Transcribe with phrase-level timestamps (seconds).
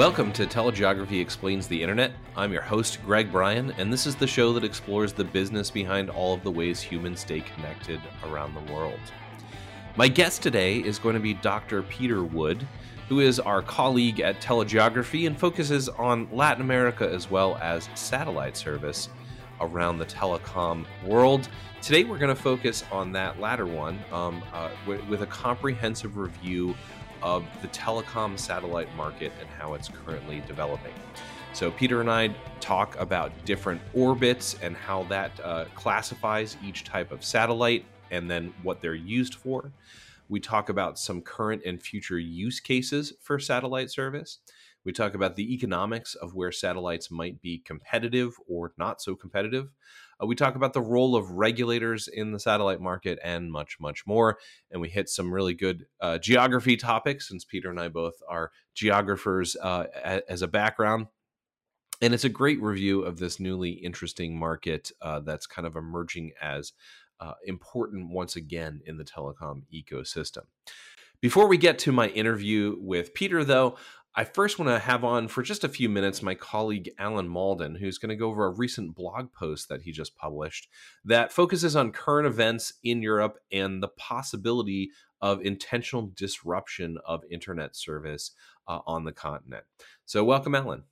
[0.00, 2.12] Welcome to Telegeography Explains the Internet.
[2.34, 6.08] I'm your host, Greg Bryan, and this is the show that explores the business behind
[6.08, 8.98] all of the ways humans stay connected around the world.
[9.96, 11.82] My guest today is going to be Dr.
[11.82, 12.66] Peter Wood,
[13.10, 18.56] who is our colleague at Telegeography and focuses on Latin America as well as satellite
[18.56, 19.10] service
[19.60, 21.50] around the telecom world.
[21.82, 26.74] Today, we're going to focus on that latter one um, uh, with a comprehensive review
[27.22, 30.92] of the telecom satellite market and how it's currently developing.
[31.52, 37.10] So, Peter and I talk about different orbits and how that uh, classifies each type
[37.10, 39.72] of satellite and then what they're used for.
[40.28, 44.38] We talk about some current and future use cases for satellite service.
[44.84, 49.70] We talk about the economics of where satellites might be competitive or not so competitive.
[50.20, 54.06] Uh, we talk about the role of regulators in the satellite market and much, much
[54.06, 54.38] more.
[54.70, 58.52] And we hit some really good uh, geography topics since Peter and I both are
[58.74, 59.86] geographers uh,
[60.28, 61.06] as a background.
[62.02, 66.32] And it's a great review of this newly interesting market uh, that's kind of emerging
[66.40, 66.72] as
[67.20, 70.44] uh, important once again in the telecom ecosystem.
[71.20, 73.76] Before we get to my interview with Peter, though,
[74.16, 77.78] I first want to have on for just a few minutes my colleague Alan Mauldin,
[77.78, 80.68] who's going to go over a recent blog post that he just published
[81.04, 87.76] that focuses on current events in Europe and the possibility of intentional disruption of internet
[87.76, 88.32] service
[88.66, 89.64] uh, on the continent.
[90.06, 90.82] So, welcome, Alan.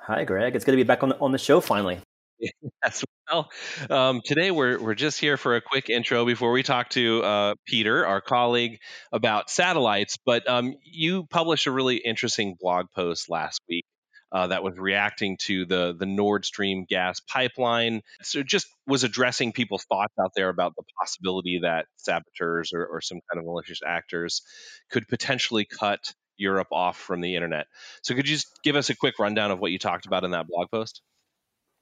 [0.00, 0.54] Hi, Greg.
[0.54, 2.00] It's good to be back on the, on the show finally.
[2.84, 3.04] Yes.
[3.30, 3.48] Well,
[3.90, 7.54] um, today we're we're just here for a quick intro before we talk to uh,
[7.66, 8.78] Peter, our colleague,
[9.12, 10.16] about satellites.
[10.24, 13.84] But um, you published a really interesting blog post last week
[14.30, 18.02] uh, that was reacting to the the Nord Stream gas pipeline.
[18.22, 23.00] So just was addressing people's thoughts out there about the possibility that saboteurs or, or
[23.00, 24.42] some kind of malicious actors
[24.90, 27.66] could potentially cut Europe off from the internet.
[28.02, 30.30] So could you just give us a quick rundown of what you talked about in
[30.32, 31.02] that blog post?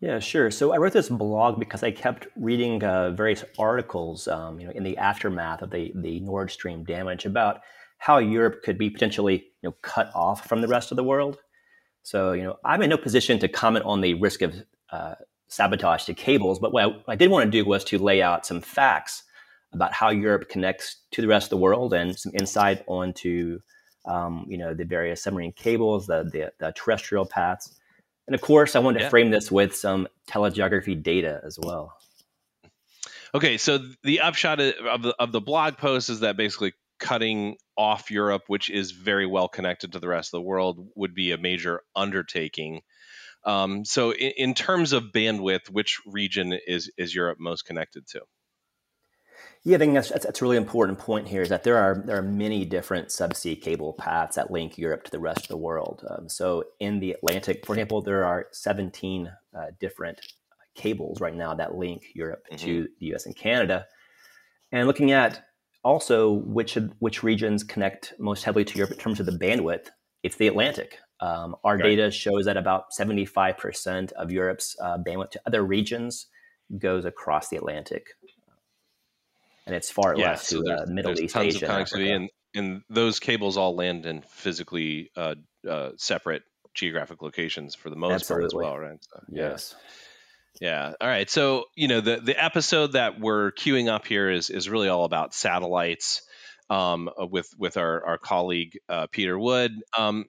[0.05, 0.51] Yeah, sure.
[0.51, 4.73] So I wrote this blog because I kept reading uh, various articles, um, you know,
[4.75, 7.63] in the aftermath of the the Nord Stream damage about
[7.97, 11.39] how Europe could be potentially, you know, cut off from the rest of the world.
[12.03, 14.55] So, you know, I'm in no position to comment on the risk of
[14.93, 15.15] uh,
[15.49, 18.45] sabotage to cables, but what I, I did want to do was to lay out
[18.45, 19.23] some facts
[19.73, 23.59] about how Europe connects to the rest of the world and some insight onto,
[24.05, 27.75] um, you know, the various submarine cables, the, the, the terrestrial paths
[28.27, 31.95] and of course, I wanted to frame this with some telegeography data as well.
[33.35, 38.11] Okay, so the upshot of the of the blog post is that basically cutting off
[38.11, 41.39] Europe, which is very well connected to the rest of the world, would be a
[41.39, 42.83] major undertaking.
[43.45, 48.21] Um, so, in, in terms of bandwidth, which region is is Europe most connected to?
[49.67, 52.03] Yeah, I think that's, that's, that's, a really important point here is that there are
[52.05, 55.57] there are many different subsea cable paths that link Europe to the rest of the
[55.57, 56.05] world.
[56.11, 60.21] Um, so in the Atlantic, for example, there are 17 uh, different
[60.75, 62.65] cables right now that link Europe mm-hmm.
[62.67, 63.25] to the U.S.
[63.25, 63.87] and Canada.
[64.71, 65.47] And looking at
[65.83, 69.89] also which which regions connect most heavily to Europe in terms of the bandwidth,
[70.23, 70.99] it's the Atlantic.
[71.21, 76.27] Um, our data shows that about 75% of Europe's uh, bandwidth to other regions
[76.79, 78.09] goes across the Atlantic
[79.67, 82.31] and it's far yeah, less so to uh, Middle East, tons Asia, of connectivity, and,
[82.55, 85.35] and those cables all land in physically uh,
[85.69, 86.43] uh, separate
[86.75, 88.43] geographic locations for the most Absolutely.
[88.43, 88.99] part as well, right?
[89.01, 89.75] So, yes.
[90.61, 90.93] Yeah.
[91.01, 91.29] All right.
[91.29, 95.05] So you know the the episode that we're queuing up here is is really all
[95.05, 96.23] about satellites
[96.71, 99.73] um, uh, with with our our colleague uh, Peter Wood.
[99.97, 100.27] Um,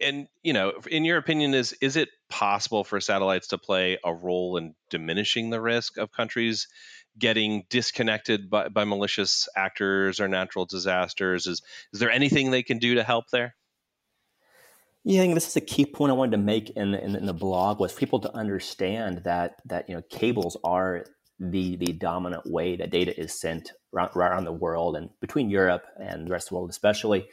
[0.00, 4.12] and you know, in your opinion, is is it possible for satellites to play a
[4.12, 6.68] role in diminishing the risk of countries
[7.18, 11.46] getting disconnected by, by malicious actors or natural disasters?
[11.46, 11.62] Is
[11.92, 13.54] is there anything they can do to help there?
[15.04, 17.16] Yeah, I think this is a key point I wanted to make in the, in,
[17.16, 21.04] in the blog was people to understand that that you know cables are
[21.38, 25.84] the the dominant way that data is sent around, around the world and between Europe
[26.00, 27.28] and the rest of the world especially.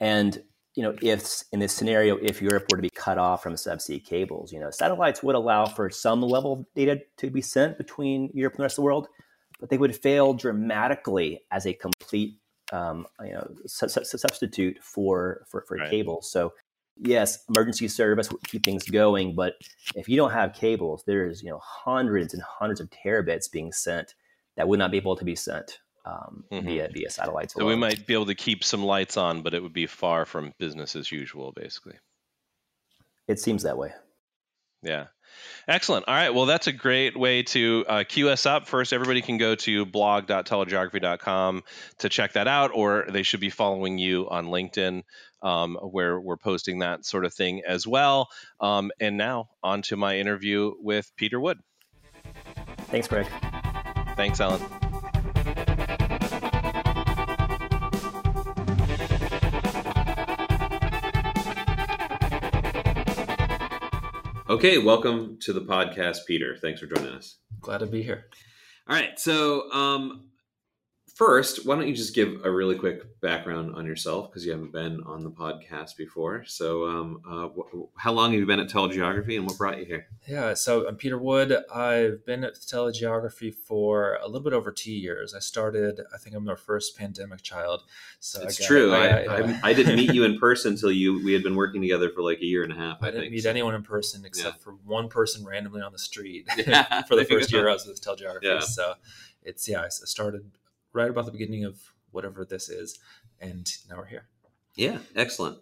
[0.00, 0.42] And
[0.74, 4.04] you know, if in this scenario, if Europe were to be cut off from subsea
[4.04, 8.30] cables, you know, satellites would allow for some level of data to be sent between
[8.34, 9.08] Europe and the rest of the world,
[9.60, 12.38] but they would fail dramatically as a complete,
[12.72, 15.90] um, you know, su- su- substitute for for, for right.
[15.90, 16.30] cables.
[16.30, 16.52] So,
[17.00, 19.54] yes, emergency service would keep things going, but
[19.94, 24.16] if you don't have cables, there's you know hundreds and hundreds of terabits being sent
[24.56, 26.66] that would not be able to be sent um, mm-hmm.
[26.66, 27.54] via via satellites.
[27.54, 30.26] So we might be able to keep some lights on, but it would be far
[30.26, 31.94] from business as usual, basically.
[33.26, 33.92] It seems that way.
[34.82, 35.06] Yeah.
[35.66, 36.06] Excellent.
[36.06, 36.32] All right.
[36.32, 38.68] Well, that's a great way to uh, queue us up.
[38.68, 41.62] First, everybody can go to blog.telegeography.com
[41.98, 45.02] to check that out, or they should be following you on LinkedIn,
[45.42, 48.28] um, where we're posting that sort of thing as well.
[48.60, 51.58] Um, and now, on to my interview with Peter Wood.
[52.88, 53.26] Thanks, Greg.
[54.16, 54.83] Thanks, Alan.
[64.54, 66.56] Okay, welcome to the podcast, Peter.
[66.56, 67.38] Thanks for joining us.
[67.60, 68.26] Glad to be here.
[68.88, 70.26] All right, so um,
[71.14, 74.72] first, why don't you just give a really quick background on yourself because you haven't
[74.72, 76.44] been on the podcast before.
[76.44, 79.84] So, um, uh, wh- how long have you been at Telegeography, and what brought you
[79.84, 80.06] here?
[80.26, 81.56] Yeah, so I'm Peter Wood.
[81.72, 85.34] I've been at Telegeography for a little bit over two years.
[85.34, 87.82] I started, I think I'm their first pandemic child.
[88.18, 88.92] So it's true.
[88.92, 91.24] I, I, I, I, didn't meet you in person until you.
[91.24, 92.98] We had been working together for like a year and a half.
[93.02, 93.50] I, didn't think, meet so.
[93.50, 94.64] anyone in person except yeah.
[94.64, 98.02] for one person randomly on the street yeah, for the first year I was with
[98.02, 98.62] Telegeography.
[98.62, 98.94] So
[99.44, 100.50] it's yeah, I started
[100.94, 101.78] right about the beginning of
[102.10, 102.98] whatever this is,
[103.40, 104.26] and now we're here.
[104.76, 105.58] Yeah, excellent.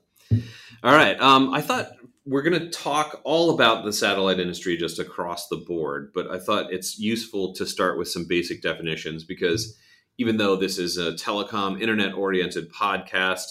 [0.83, 1.21] All right.
[1.21, 1.93] Um, I thought
[2.25, 6.39] we're going to talk all about the satellite industry just across the board, but I
[6.39, 9.77] thought it's useful to start with some basic definitions because
[10.19, 13.47] even though this is a telecom, internet oriented podcast,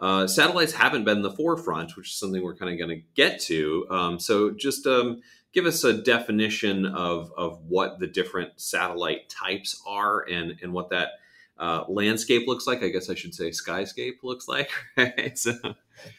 [0.00, 3.38] uh, satellites haven't been the forefront, which is something we're kind of going to get
[3.40, 3.86] to.
[3.90, 5.20] Um, so just um,
[5.52, 10.90] give us a definition of, of what the different satellite types are and, and what
[10.90, 11.10] that
[11.58, 12.82] uh, landscape looks like.
[12.82, 14.70] I guess I should say skyscape looks like.
[14.96, 15.38] Right.
[15.38, 15.52] So,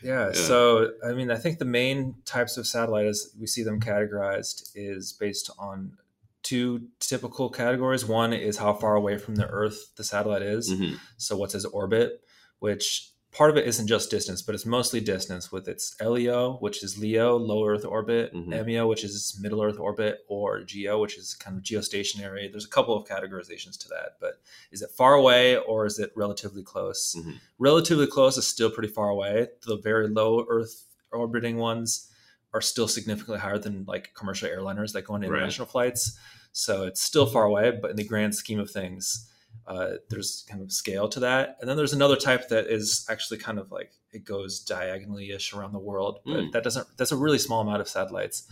[0.04, 3.64] yeah, yeah, So I mean, I think the main types of satellite as we see
[3.64, 5.98] them categorized is based on
[6.44, 8.06] two typical categories.
[8.06, 10.72] One is how far away from the Earth the satellite is.
[10.72, 10.96] Mm-hmm.
[11.18, 12.22] So what's its orbit,
[12.60, 16.84] which part of it isn't just distance, but it's mostly distance with its LEO, which
[16.84, 18.66] is LEO, low Earth orbit, mm-hmm.
[18.66, 22.52] MEO, which is middle Earth orbit, or GEO, which is kind of geostationary.
[22.52, 24.42] There's a couple of categorizations to that, but
[24.72, 27.16] is it far away or is it relatively close?
[27.18, 27.32] Mm-hmm.
[27.58, 29.48] Relatively close is still pretty far away.
[29.66, 32.10] The very low Earth orbiting ones
[32.54, 35.72] are still significantly higher than like commercial airliners that go on international right.
[35.72, 36.20] flights.
[36.52, 39.31] So it's still far away, but in the grand scheme of things,
[39.68, 41.58] uh, there's kind of scale to that.
[41.60, 45.54] And then there's another type that is actually kind of like it goes diagonally ish
[45.54, 46.52] around the world, but mm.
[46.52, 48.48] that doesn't, that's a really small amount of satellites.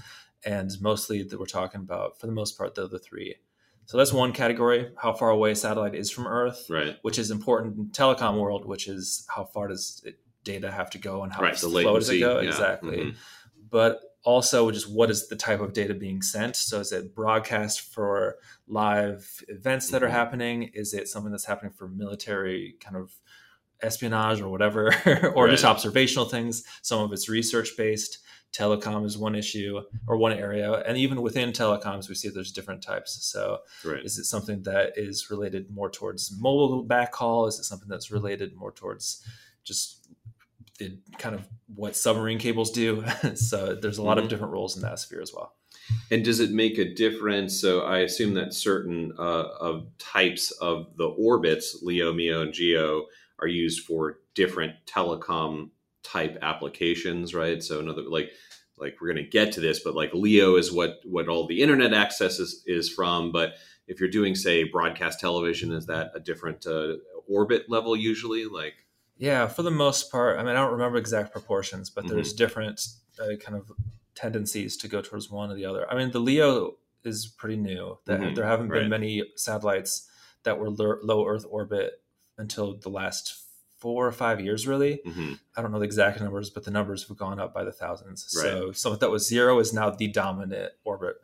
[0.46, 3.36] And mostly that we're talking about, for the most part, the other three.
[3.88, 6.96] So that's one category, how far away a satellite is from Earth, right.
[7.02, 10.98] which is important in telecom world, which is how far does it, data have to
[10.98, 12.40] go and how right, slow does it go?
[12.40, 12.50] Yeah.
[12.50, 12.98] Exactly.
[12.98, 13.18] Mm-hmm.
[13.70, 16.56] But also just what is the type of data being sent?
[16.56, 18.38] So is it broadcast for
[18.68, 20.16] live events that are mm-hmm.
[20.16, 20.64] happening?
[20.74, 23.14] Is it something that's happening for military kind of
[23.82, 24.94] espionage or whatever
[25.36, 25.52] or right.
[25.52, 26.64] just observational things?
[26.82, 28.20] Some of it's research based
[28.52, 30.84] telecom is one issue or one area.
[30.86, 33.26] And even within telecoms we see there's different types.
[33.26, 34.04] So right.
[34.04, 37.48] is it something that is related more towards mobile backhaul?
[37.48, 39.24] Is it something that's related more towards
[39.64, 39.99] just
[41.18, 43.04] kind of what submarine cables do.
[43.36, 44.26] so there's a lot mm-hmm.
[44.26, 45.54] of different roles in that sphere as well.
[46.12, 47.60] And does it make a difference?
[47.60, 53.06] So I assume that certain uh, of types of the orbits, LEO, MEO, and GEO,
[53.40, 55.70] are used for different telecom
[56.04, 57.64] type applications, right?
[57.64, 58.32] So another like
[58.78, 61.62] like we're going to get to this, but like LEO is what what all the
[61.62, 63.32] internet access is, is from.
[63.32, 63.56] But
[63.88, 66.96] if you're doing say broadcast television, is that a different uh,
[67.28, 68.46] orbit level usually?
[68.46, 68.76] Like
[69.20, 70.40] yeah, for the most part.
[70.40, 72.16] I mean, I don't remember exact proportions, but mm-hmm.
[72.16, 72.82] there's different
[73.22, 73.70] uh, kind of
[74.16, 75.90] tendencies to go towards one or the other.
[75.92, 78.00] I mean, the Leo is pretty new.
[78.06, 78.34] That mm-hmm.
[78.34, 78.80] there haven't right.
[78.80, 80.10] been many satellites
[80.44, 82.02] that were low Earth orbit
[82.38, 83.44] until the last
[83.78, 85.02] four or five years, really.
[85.06, 85.34] Mm-hmm.
[85.56, 88.34] I don't know the exact numbers, but the numbers have gone up by the thousands.
[88.38, 88.44] Right.
[88.44, 91.16] So something that was zero is now the dominant orbit.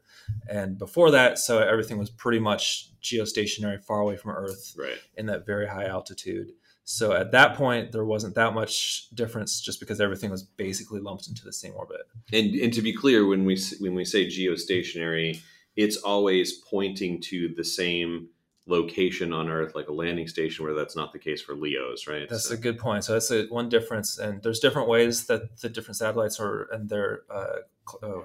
[0.50, 4.98] And before that, so everything was pretty much geostationary, far away from Earth, right.
[5.16, 6.54] in that very high altitude.
[6.88, 11.28] So at that point, there wasn't that much difference, just because everything was basically lumped
[11.28, 12.02] into the same orbit.
[12.32, 15.42] And and to be clear, when we when we say geostationary,
[15.76, 18.30] it's always pointing to the same
[18.68, 22.30] location on Earth, like a landing station, where that's not the case for LEOs, right?
[22.30, 22.54] That's so.
[22.54, 23.04] a good point.
[23.04, 26.88] So that's a, one difference, and there's different ways that the different satellites are and
[26.88, 27.58] their uh,
[28.04, 28.22] uh,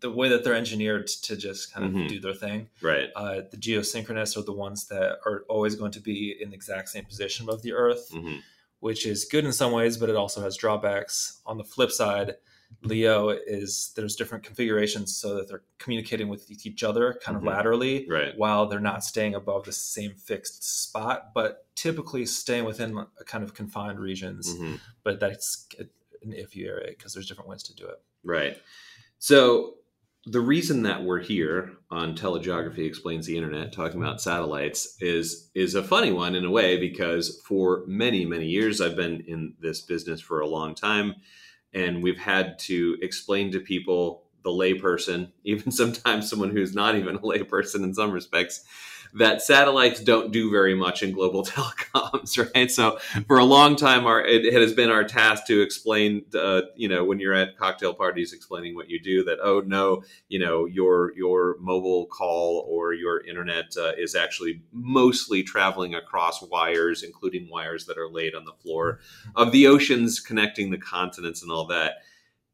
[0.00, 2.06] the way that they're engineered to just kind of mm-hmm.
[2.06, 2.68] do their thing.
[2.80, 3.08] Right.
[3.16, 6.88] Uh, the geosynchronous are the ones that are always going to be in the exact
[6.88, 8.36] same position above the Earth, mm-hmm.
[8.80, 11.40] which is good in some ways, but it also has drawbacks.
[11.46, 12.36] On the flip side,
[12.82, 17.56] Leo is there's different configurations so that they're communicating with each other kind of mm-hmm.
[17.56, 18.36] laterally, right.
[18.36, 23.42] while they're not staying above the same fixed spot, but typically staying within a kind
[23.42, 24.54] of confined regions.
[24.54, 24.76] Mm-hmm.
[25.02, 25.66] But that's
[26.22, 28.00] an iffy area because there's different ways to do it.
[28.22, 28.58] Right.
[29.18, 29.74] So
[30.30, 35.74] the reason that we're here on telegeography explains the internet talking about satellites is is
[35.74, 39.80] a funny one in a way because for many many years I've been in this
[39.80, 41.14] business for a long time
[41.72, 47.16] and we've had to explain to people the layperson even sometimes someone who's not even
[47.16, 48.64] a layperson in some respects
[49.14, 52.70] that satellites don't do very much in global telecoms, right?
[52.70, 56.88] So for a long time, our it, has been our task to explain, uh, you
[56.88, 59.24] know, when you're at cocktail parties, explaining what you do.
[59.24, 64.62] That oh no, you know, your your mobile call or your internet uh, is actually
[64.72, 69.00] mostly traveling across wires, including wires that are laid on the floor
[69.34, 72.02] of the oceans connecting the continents and all that.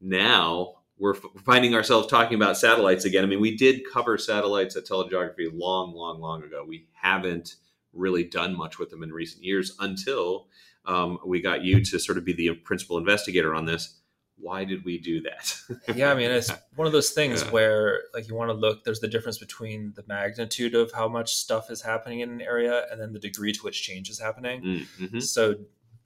[0.01, 3.25] Now we're finding ourselves talking about satellites again.
[3.25, 6.65] I mean, we did cover satellites at telegeography long, long, long ago.
[6.67, 7.57] We haven't
[7.93, 10.49] really done much with them in recent years until
[10.87, 14.01] um, we got you to sort of be the principal investigator on this.
[14.37, 15.57] Why did we do that?
[15.97, 17.51] yeah, I mean, it's one of those things yeah.
[17.51, 18.83] where, like, you want to look.
[18.85, 22.85] There's the difference between the magnitude of how much stuff is happening in an area
[22.91, 24.63] and then the degree to which change is happening.
[24.63, 25.21] Mm, mm-hmm.
[25.21, 25.55] So,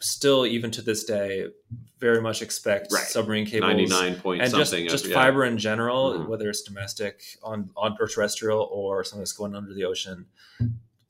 [0.01, 1.47] still even to this day
[1.99, 3.03] very much expect right.
[3.03, 6.31] submarine cables 99 point and something just, just fiber in general mm-hmm.
[6.31, 10.27] whether it's domestic on on or terrestrial or something that's going under the ocean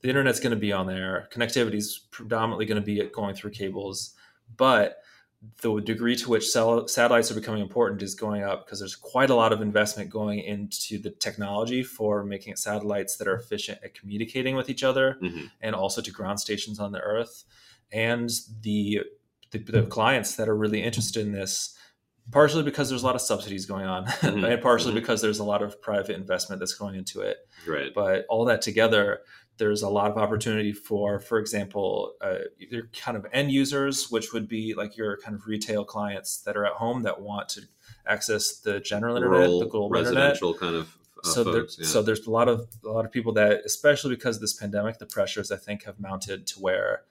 [0.01, 3.51] the internet's going to be on there connectivity is predominantly going to be going through
[3.51, 4.15] cables
[4.57, 4.97] but
[5.61, 9.29] the degree to which cell, satellites are becoming important is going up because there's quite
[9.29, 13.93] a lot of investment going into the technology for making satellites that are efficient at
[13.93, 15.45] communicating with each other mm-hmm.
[15.61, 17.45] and also to ground stations on the earth
[17.91, 18.29] and
[18.61, 19.01] the,
[19.51, 21.75] the, the clients that are really interested in this
[22.31, 24.43] partially because there's a lot of subsidies going on mm-hmm.
[24.43, 24.99] and partially mm-hmm.
[24.99, 28.61] because there's a lot of private investment that's going into it right but all that
[28.61, 29.19] together
[29.57, 34.33] there's a lot of opportunity for for example uh, your kind of end users which
[34.33, 37.61] would be like your kind of retail clients that are at home that want to
[38.07, 40.71] access the general internet Rural, the global residential internet.
[40.71, 41.91] kind of uh, so, folks, there, yeah.
[41.91, 44.99] so there's a lot of a lot of people that especially because of this pandemic
[44.99, 47.01] the pressures i think have mounted to where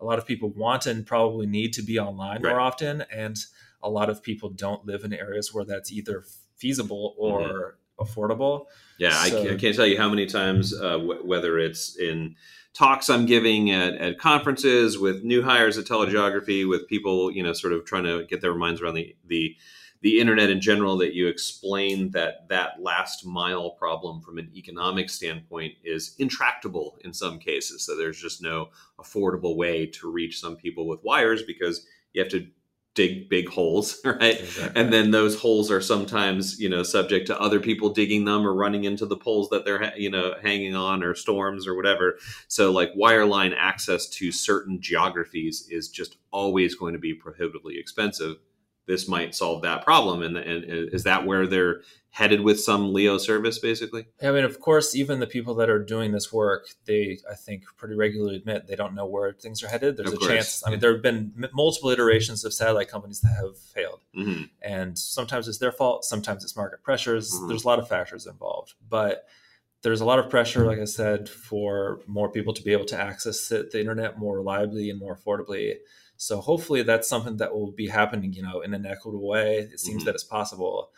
[0.00, 2.50] a lot of people want and probably need to be online right.
[2.50, 3.38] more often and
[3.82, 6.24] a lot of people don't live in areas where that's either
[6.56, 8.04] feasible or mm-hmm.
[8.04, 8.66] affordable
[8.98, 12.36] yeah so, I, I, can't tell you how many times uh, w- whether it's in
[12.74, 17.52] talks i'm giving at, at conferences with new hires at telegeography with people you know
[17.52, 19.56] sort of trying to get their minds around the the
[20.00, 25.10] the internet in general that you explain that that last mile problem from an economic
[25.10, 27.84] standpoint is intractable in some cases.
[27.84, 28.68] So there's just no
[29.00, 32.46] affordable way to reach some people with wires because you have to
[32.94, 34.40] dig big holes right?
[34.40, 34.80] Exactly.
[34.80, 38.52] and then those holes are sometimes you know subject to other people digging them or
[38.52, 42.18] running into the poles that they're you know hanging on or storms or whatever.
[42.48, 48.36] So like wireline access to certain geographies is just always going to be prohibitively expensive
[48.88, 50.22] this might solve that problem.
[50.22, 54.06] And, and, is that where they're headed with some Leo service, basically?
[54.20, 57.64] I mean, of course, even the people that are doing this work, they, I think,
[57.76, 59.96] pretty regularly admit they don't know where things are headed.
[59.96, 60.32] There's of a course.
[60.32, 60.62] chance.
[60.66, 64.44] I mean, there have been multiple iterations of satellite companies that have failed, mm-hmm.
[64.62, 66.04] and sometimes it's their fault.
[66.04, 67.32] Sometimes it's market pressures.
[67.32, 67.48] Mm-hmm.
[67.48, 69.26] There's a lot of factors involved, but
[69.82, 72.98] there's a lot of pressure, like I said, for more people to be able to
[72.98, 75.76] access the internet more reliably and more affordably.
[76.18, 79.58] So hopefully that's something that will be happening, you know, in an equitable way.
[79.58, 80.06] It seems mm-hmm.
[80.06, 80.90] that it's possible.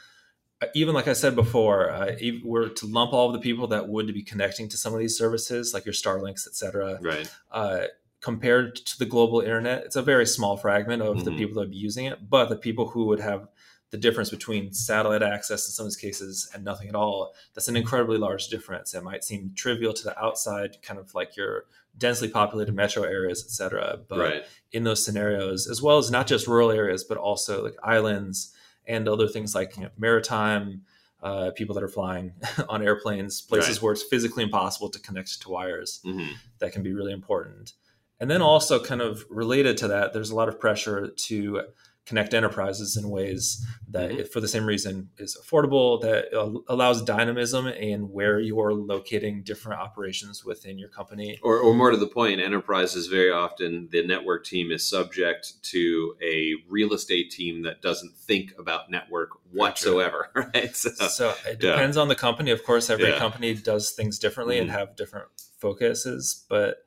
[0.63, 3.89] Uh, even like I said before, uh, we're to lump all of the people that
[3.89, 7.31] would be connecting to some of these services, like your Starlinks, et cetera, right.
[7.53, 7.83] Uh,
[8.23, 11.25] compared to the global internet, it's a very small fragment of mm-hmm.
[11.27, 12.29] the people that would be using it.
[12.29, 13.49] But the people who would have
[13.91, 17.69] the difference between satellite access in some of these cases and nothing at all, that's
[17.69, 18.95] an incredibly large difference.
[18.95, 21.65] It might seem trivial to the outside, kind of like your
[22.01, 23.99] densely populated metro areas, et cetera.
[24.09, 24.43] But right.
[24.73, 28.53] in those scenarios, as well as not just rural areas, but also like islands
[28.89, 30.83] and other things like you know, maritime,
[31.23, 32.33] uh, people that are flying
[32.69, 33.83] on airplanes, places right.
[33.83, 36.33] where it's physically impossible to connect to wires, mm-hmm.
[36.59, 37.75] that can be really important.
[38.19, 41.63] And then also, kind of related to that, there's a lot of pressure to
[42.07, 44.23] connect enterprises in ways that, mm-hmm.
[44.25, 46.27] for the same reason, is affordable, that
[46.69, 51.39] allows dynamism in where you're locating different operations within your company.
[51.43, 56.17] Or, or more to the point, enterprises very often, the network team is subject to
[56.23, 60.75] a real estate team that doesn't think about network whatsoever, right?
[60.75, 62.03] So, so it depends yeah.
[62.03, 62.51] on the company.
[62.51, 63.19] Of course, every yeah.
[63.19, 64.71] company does things differently mm-hmm.
[64.71, 65.29] and have different
[65.59, 66.79] focuses, but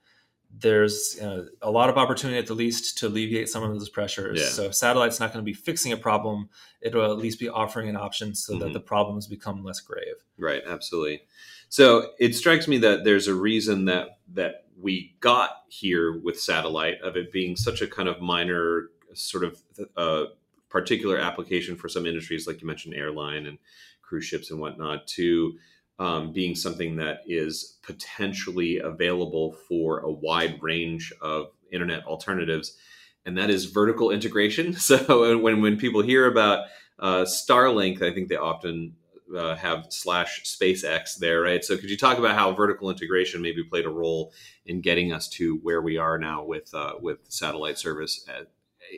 [0.60, 4.40] there's uh, a lot of opportunity at the least to alleviate some of those pressures.
[4.40, 4.48] Yeah.
[4.48, 6.50] So satellite's not going to be fixing a problem;
[6.82, 8.64] it'll at least be offering an option so mm-hmm.
[8.64, 10.16] that the problems become less grave.
[10.38, 10.62] Right.
[10.66, 11.24] Absolutely.
[11.70, 17.02] So it strikes me that there's a reason that that we got here with satellite
[17.02, 19.62] of it being such a kind of minor sort of
[19.98, 20.26] uh,
[20.70, 23.58] particular application for some industries, like you mentioned, airline and
[24.02, 25.54] cruise ships and whatnot, to
[26.00, 32.78] um, being something that is potentially available for a wide range of internet alternatives,
[33.26, 34.74] and that is vertical integration.
[34.80, 36.66] So when when people hear about
[37.00, 38.96] uh, Starlink, I think they often
[39.36, 41.64] uh, have slash SpaceX there, right?
[41.64, 44.32] So could you talk about how vertical integration maybe played a role
[44.66, 48.52] in getting us to where we are now with uh, with satellite service at,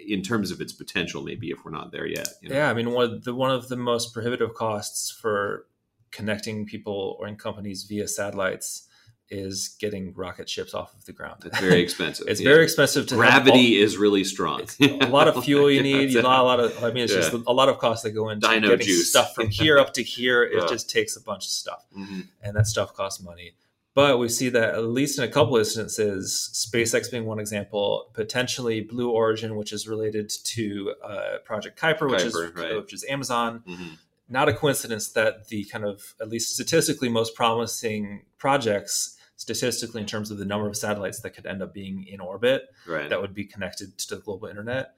[0.07, 2.27] in terms of its potential, maybe if we're not there yet?
[2.41, 2.55] You know?
[2.55, 5.67] Yeah, I mean, one of the one of the most prohibitive costs for
[6.15, 8.87] connecting people or in companies via satellites
[9.29, 11.43] is getting rocket ships off of the ground.
[11.45, 12.27] It's very expensive.
[12.29, 12.49] it's yeah.
[12.49, 14.61] very expensive to gravity all, is really strong.
[14.79, 16.11] a lot of fuel you need.
[16.11, 16.83] You know, a lot of.
[16.83, 17.21] I mean, it's yeah.
[17.21, 19.09] just a lot of costs that go into Dino getting juice.
[19.09, 20.43] stuff from here up to here.
[20.43, 20.67] It yeah.
[20.67, 22.21] just takes a bunch of stuff, mm-hmm.
[22.43, 23.55] and that stuff costs money.
[23.95, 28.81] But we see that at least in a couple instances, SpaceX being one example, potentially
[28.81, 32.75] Blue Origin, which is related to uh, Project Kuiper, which is right.
[32.75, 33.63] which is Amazon.
[33.67, 33.93] Mm-hmm
[34.27, 40.07] not a coincidence that the kind of at least statistically most promising projects statistically in
[40.07, 43.09] terms of the number of satellites that could end up being in orbit right.
[43.09, 44.93] that would be connected to the global internet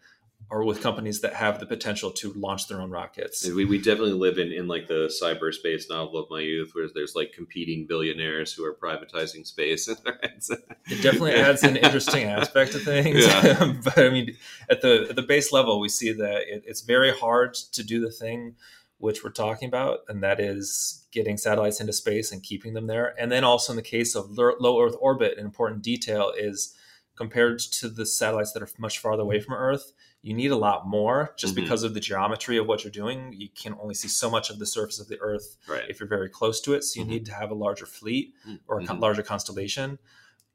[0.49, 3.45] are with companies that have the potential to launch their own rockets.
[3.49, 7.15] We, we definitely live in, in like the cyberspace novel of my youth where there's
[7.15, 9.87] like competing billionaires who are privatizing space.
[9.89, 13.25] it definitely adds an interesting aspect to things.
[13.25, 13.73] Yeah.
[13.83, 14.37] but I mean,
[14.69, 17.99] at the, at the base level, we see that it, it's very hard to do
[17.99, 18.55] the thing
[18.99, 23.13] which we're talking about, and that is getting satellites into space and keeping them there.
[23.19, 26.75] And then also in the case of low Earth orbit, an important detail is
[27.15, 30.87] compared to the satellites that are much farther away from Earth, you need a lot
[30.87, 31.63] more just mm-hmm.
[31.63, 33.33] because of the geometry of what you're doing.
[33.35, 35.85] You can only see so much of the surface of the Earth right.
[35.89, 36.83] if you're very close to it.
[36.83, 37.13] So you mm-hmm.
[37.13, 38.33] need to have a larger fleet
[38.67, 38.99] or a mm-hmm.
[38.99, 39.99] larger constellation.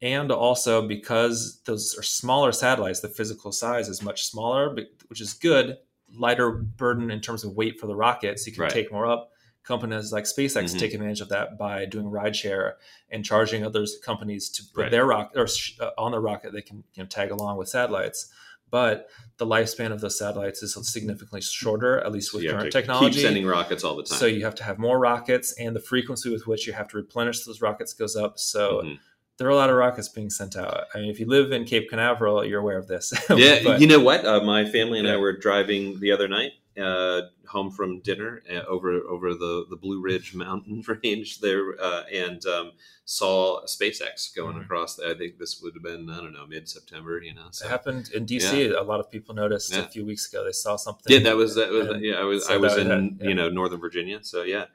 [0.00, 4.76] And also because those are smaller satellites, the physical size is much smaller,
[5.08, 5.78] which is good
[6.16, 8.72] lighter burden in terms of weight for the rocket, so you can right.
[8.72, 9.30] take more up.
[9.64, 10.78] Companies like SpaceX mm-hmm.
[10.78, 12.72] take advantage of that by doing rideshare
[13.10, 14.90] and charging other companies to put right.
[14.90, 15.46] their rocket or
[15.80, 16.52] uh, on the rocket.
[16.52, 18.32] They can you know, tag along with satellites,
[18.70, 23.14] but the lifespan of those satellites is significantly shorter, at least with so current technology.
[23.14, 24.18] Keep sending rockets all the time.
[24.18, 26.96] So you have to have more rockets, and the frequency with which you have to
[26.96, 28.40] replenish those rockets goes up.
[28.40, 28.94] So mm-hmm
[29.42, 30.84] there are a lot of rockets being sent out.
[30.94, 33.12] I mean, if you live in Cape Canaveral, you're aware of this.
[33.36, 34.24] yeah, but, you know what?
[34.24, 35.14] Uh, my family and yeah.
[35.14, 39.74] I were driving the other night uh, home from dinner uh, over over the the
[39.74, 42.72] Blue Ridge mountain range there, uh, and um,
[43.04, 44.62] saw SpaceX going mm-hmm.
[44.62, 45.00] across.
[45.00, 47.20] I think this would have been I don't know mid September.
[47.20, 47.66] You know, so.
[47.66, 48.70] it happened in DC.
[48.70, 48.80] Yeah.
[48.80, 49.80] A lot of people noticed yeah.
[49.80, 50.44] a few weeks ago.
[50.44, 51.12] They saw something.
[51.12, 52.14] Yeah, that was that was yeah.
[52.14, 54.20] I was I was in had, you know Northern Virginia.
[54.22, 54.66] So yeah.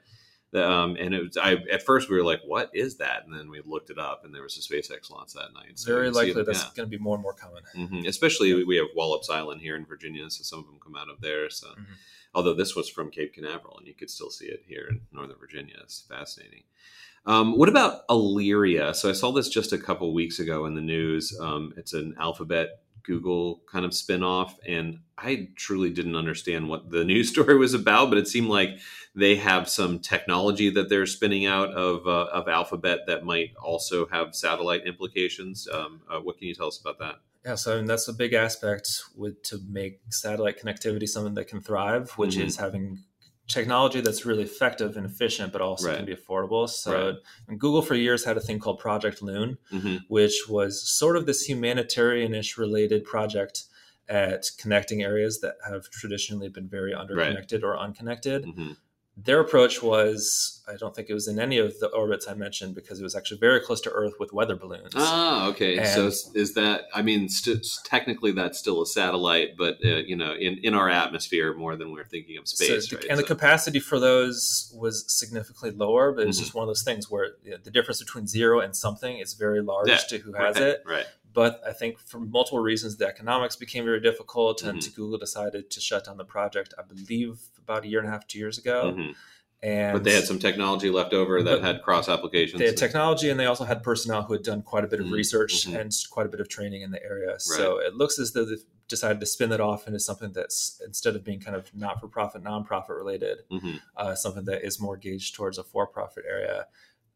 [0.54, 3.24] Um, and it was, I, at first we were like, what is that?
[3.26, 5.78] And then we looked it up and there was a SpaceX launch that night.
[5.78, 6.70] So Very likely that's yeah.
[6.74, 7.62] going to be more and more common.
[7.76, 8.06] Mm-hmm.
[8.06, 8.64] Especially yeah.
[8.66, 10.28] we have Wallops Island here in Virginia.
[10.30, 11.50] So some of them come out of there.
[11.50, 11.92] So, mm-hmm.
[12.34, 15.38] although this was from Cape Canaveral and you could still see it here in Northern
[15.38, 15.76] Virginia.
[15.82, 16.62] It's fascinating.
[17.26, 18.96] Um, what about Aalyria?
[18.96, 21.38] So I saw this just a couple weeks ago in the news.
[21.38, 27.04] Um, it's an alphabet Google kind of spinoff, and I truly didn't understand what the
[27.12, 28.78] news story was about, but it seemed like
[29.14, 34.06] they have some technology that they're spinning out of uh, of Alphabet that might also
[34.06, 35.68] have satellite implications.
[35.72, 37.16] Um, uh, what can you tell us about that?
[37.44, 41.48] Yeah, so I mean, that's a big aspect with to make satellite connectivity something that
[41.48, 42.46] can thrive, which mm-hmm.
[42.46, 43.04] is having
[43.48, 45.96] technology that's really effective and efficient, but also right.
[45.96, 46.68] can be affordable.
[46.68, 47.16] So,
[47.48, 47.58] right.
[47.58, 49.96] Google for years had a thing called Project Loon, mm-hmm.
[50.08, 53.64] which was sort of this humanitarian-ish related project
[54.08, 57.68] at connecting areas that have traditionally been very underconnected right.
[57.68, 58.44] or unconnected.
[58.44, 58.72] Mm-hmm
[59.24, 62.74] their approach was I don't think it was in any of the orbits I mentioned
[62.74, 64.92] because it was actually very close to Earth with weather balloons.
[64.94, 65.78] Ah, okay.
[65.78, 66.82] And so is that?
[66.94, 70.88] I mean, st- technically that's still a satellite, but uh, you know, in in our
[70.88, 72.90] atmosphere more than we're thinking of space.
[72.90, 73.06] So right?
[73.06, 73.22] And so.
[73.22, 76.44] the capacity for those was significantly lower, but it's mm-hmm.
[76.44, 79.34] just one of those things where you know, the difference between zero and something is
[79.34, 80.82] very large yeah, to who has right, it.
[80.86, 81.06] Right.
[81.32, 84.94] But I think for multiple reasons, the economics became very difficult, and mm-hmm.
[84.94, 86.74] Google decided to shut down the project.
[86.78, 88.94] I believe about a year and a half, two years ago.
[88.96, 89.12] Mm-hmm.
[89.60, 92.60] And but they had some technology left over that had cross applications.
[92.60, 95.06] They had technology, and they also had personnel who had done quite a bit of
[95.06, 95.16] mm-hmm.
[95.16, 95.76] research mm-hmm.
[95.76, 97.30] and quite a bit of training in the area.
[97.30, 97.40] Right.
[97.40, 101.16] So it looks as though they've decided to spin that off into something that's instead
[101.16, 103.76] of being kind of not for profit, nonprofit related, mm-hmm.
[103.96, 106.66] uh, something that is more gauged towards a for profit area.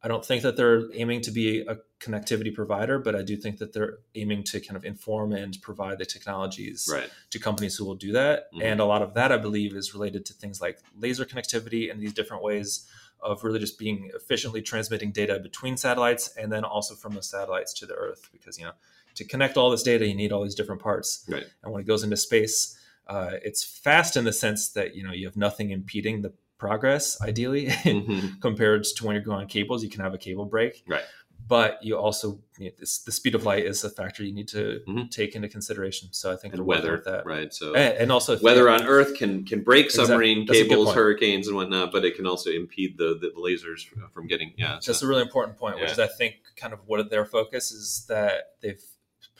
[0.04, 3.58] I don't think that they're aiming to be a connectivity provider, but I do think
[3.58, 7.08] that they're aiming to kind of inform and provide the technologies right.
[7.30, 8.52] to companies who will do that.
[8.52, 8.62] Mm-hmm.
[8.62, 12.00] And a lot of that, I believe, is related to things like laser connectivity and
[12.00, 12.88] these different ways
[13.20, 17.72] of really just being efficiently transmitting data between satellites and then also from the satellites
[17.74, 18.28] to the Earth.
[18.32, 18.72] Because, you know,
[19.14, 21.24] to connect all this data, you need all these different parts.
[21.28, 21.46] Right.
[21.62, 25.12] And when it goes into space, Uh, it's fast in the sense that you know
[25.12, 28.38] you have nothing impeding the progress, ideally, mm-hmm.
[28.40, 29.82] compared to when you're going on cables.
[29.82, 31.02] You can have a cable break, right?
[31.48, 34.48] but you also you know, this, the speed of light is a factor you need
[34.48, 35.08] to mm-hmm.
[35.08, 36.08] take into consideration.
[36.12, 37.26] So I think and weather, that.
[37.26, 37.52] right?
[37.52, 40.68] So and, and also weather on Earth can can break submarine exactly.
[40.68, 44.52] cables, hurricanes, and whatnot, but it can also impede the, the lasers from getting.
[44.56, 44.92] Yeah, so.
[44.92, 45.82] that's a really important point, yeah.
[45.82, 48.82] which is I think kind of what their focus is that they've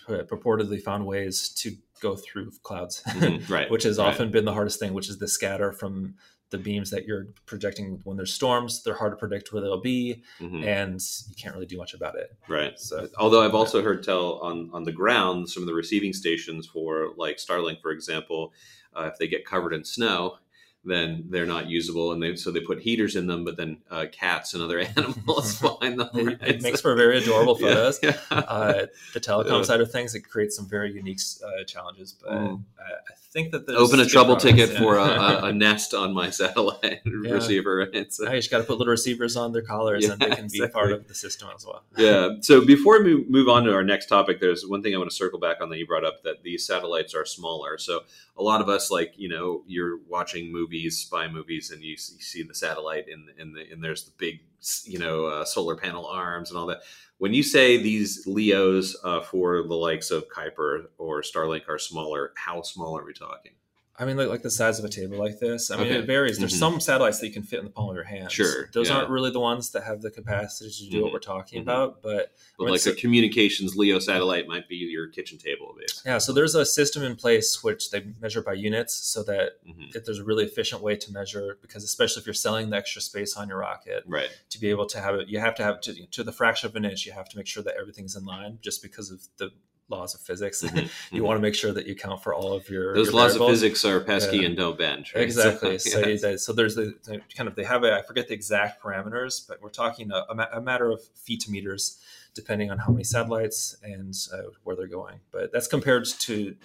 [0.09, 3.51] purportedly found ways to go through clouds, mm-hmm.
[3.53, 3.71] right?
[3.71, 4.09] which has right.
[4.09, 6.17] often been the hardest thing, which is the scatter from
[6.53, 10.23] the beams that you're projecting when there's storms they're hard to predict where they'll be
[10.41, 10.63] mm-hmm.
[10.63, 14.39] and you can't really do much about it right so although i've also heard tell
[14.41, 18.53] on on the ground some of the receiving stations for like starlink for example
[18.95, 20.37] uh, if they get covered in snow
[20.85, 23.45] then they're not usable, and they so they put heaters in them.
[23.45, 26.09] But then uh, cats and other animals find them.
[26.13, 26.39] Right?
[26.43, 28.01] It, makes for very adorable photos.
[28.03, 28.39] Yeah, yeah.
[28.39, 29.63] Uh, the telecom yeah.
[29.63, 32.13] side of things, it creates some very unique uh, challenges.
[32.21, 32.63] But mm.
[32.81, 37.01] I think that open a trouble ticket for a, a, a, nest on my satellite
[37.07, 37.89] receiver.
[37.93, 38.13] Right?
[38.13, 40.67] So, you just got to put little receivers on their collars, and they can exactly.
[40.67, 41.83] be part of the system as well.
[41.97, 42.31] yeah.
[42.41, 45.17] So before we move on to our next topic, there's one thing I want to
[45.17, 47.79] circle back on that you brought up that these satellites are smaller.
[47.79, 48.01] So
[48.37, 51.97] a lot of us, like you know, you're watching movies, spy movies, and you, you
[51.97, 54.41] see the satellite, and and, the, and there's the big,
[54.85, 56.83] you know, uh, solar panel arms and all that.
[57.19, 62.33] When you say these Leos uh, for the likes of Kuiper or Starlink are smaller,
[62.37, 63.53] how small are we talking?
[63.99, 65.71] I mean, like, like the size of a table like this.
[65.71, 65.99] I mean, okay.
[65.99, 66.39] it varies.
[66.39, 66.59] There's mm-hmm.
[66.59, 68.33] some satellites that you can fit in the palm of your hand.
[68.33, 68.97] Sure, those yeah.
[68.97, 71.03] aren't really the ones that have the capacity to do mm-hmm.
[71.05, 71.69] what we're talking mm-hmm.
[71.69, 72.03] about.
[72.03, 76.11] But, but like a communications LEO satellite might be your kitchen table, basically.
[76.11, 76.19] Yeah.
[76.19, 79.85] So there's a system in place which they measure by units, so that mm-hmm.
[79.95, 83.03] if there's a really efficient way to measure, because especially if you're selling the extra
[83.03, 85.81] space on your rocket, right, to be able to have it, you have to have
[85.83, 87.05] to, to the fraction of an inch.
[87.05, 89.51] You have to make sure that everything's in line, just because of the
[89.93, 90.63] laws of physics.
[90.73, 90.77] Mm-hmm.
[90.79, 91.27] you mm-hmm.
[91.27, 93.51] want to make sure that you count for all of your those your laws variables.
[93.51, 94.47] of physics are pesky yeah.
[94.47, 95.07] and don't bend.
[95.15, 95.23] Right?
[95.25, 95.79] Exactly.
[95.79, 96.45] So, yes.
[96.45, 96.95] so, there's the,
[97.37, 100.61] kind of they have a, I forget the exact parameters, but we're talking a, a,
[100.61, 101.99] matter of feet to meters,
[102.35, 105.21] depending on how many satellites and uh, where they're going.
[105.31, 106.57] But that's compared to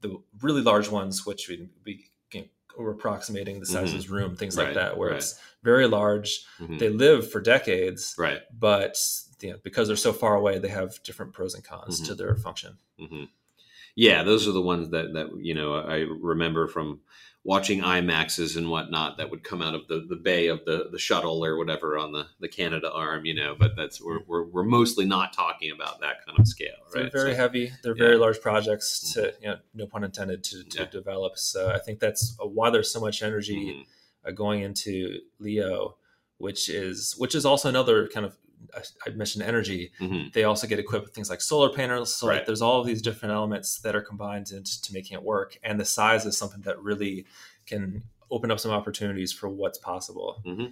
[0.00, 2.06] the really large ones, which we, we
[2.78, 3.96] we're approximating the size mm-hmm.
[3.96, 4.66] of this room, things right.
[4.66, 5.18] like that, where right.
[5.18, 6.44] it's very large.
[6.60, 6.78] Mm-hmm.
[6.78, 8.40] They live for decades, right?
[8.58, 8.96] But
[9.42, 12.06] you know, because they're so far away, they have different pros and cons mm-hmm.
[12.06, 12.78] to their function.
[13.00, 13.24] Mm-hmm.
[13.94, 17.00] Yeah, those are the ones that that you know I remember from
[17.44, 20.98] watching IMAXs and whatnot that would come out of the, the bay of the, the
[20.98, 25.04] shuttle or whatever on the, the Canadarm, you know, but that's we're, we're, we're mostly
[25.04, 27.10] not talking about that kind of scale, right?
[27.12, 27.72] They're very so, heavy.
[27.82, 28.04] They're yeah.
[28.04, 29.42] very large projects to, mm-hmm.
[29.42, 30.90] you know, no pun intended to, to yeah.
[30.90, 31.36] develop.
[31.36, 34.28] So I think that's why there's so much energy mm-hmm.
[34.28, 35.96] uh, going into Leo,
[36.38, 38.36] which is, which is also another kind of
[39.06, 39.92] I mentioned energy.
[40.00, 40.28] Mm-hmm.
[40.32, 42.14] They also get equipped with things like solar panels.
[42.14, 42.36] So right.
[42.36, 45.58] like there's all of these different elements that are combined into making it work.
[45.62, 47.26] And the size is something that really
[47.66, 50.42] can open up some opportunities for what's possible.
[50.46, 50.66] Mm-hmm.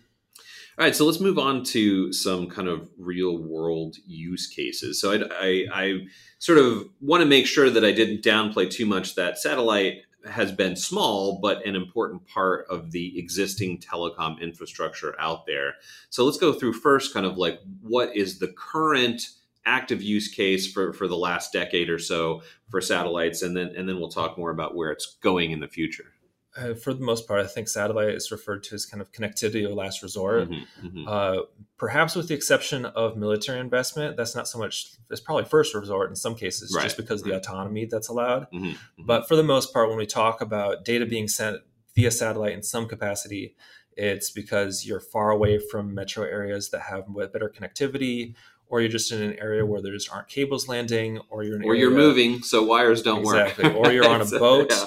[0.78, 4.98] All right, so let's move on to some kind of real world use cases.
[5.00, 6.06] So I, I, I
[6.38, 10.52] sort of want to make sure that I didn't downplay too much that satellite has
[10.52, 15.74] been small, but an important part of the existing telecom infrastructure out there.
[16.10, 19.22] So let's go through first, kind of like what is the current
[19.66, 23.88] active use case for, for the last decade or so for satellites, and then and
[23.88, 26.12] then we'll talk more about where it's going in the future
[26.56, 29.64] uh, for the most part, I think satellite is referred to as kind of connectivity
[29.64, 30.50] or last resort.
[30.50, 31.04] Mm-hmm, mm-hmm.
[31.06, 31.42] Uh,
[31.78, 34.92] perhaps with the exception of military investment, that's not so much.
[35.10, 37.34] It's probably first resort in some cases, right, just because right.
[37.34, 38.42] of the autonomy that's allowed.
[38.52, 41.58] Mm-hmm, mm-hmm, but for the most part, when we talk about data being sent
[41.94, 43.54] via satellite in some capacity,
[43.96, 48.34] it's because you're far away from metro areas that have better connectivity,
[48.66, 51.76] or you're just in an area where there just aren't cables landing, or you're or
[51.76, 53.68] you're moving, so wires don't exactly.
[53.68, 54.66] work, or you're on a boat.
[54.70, 54.86] yeah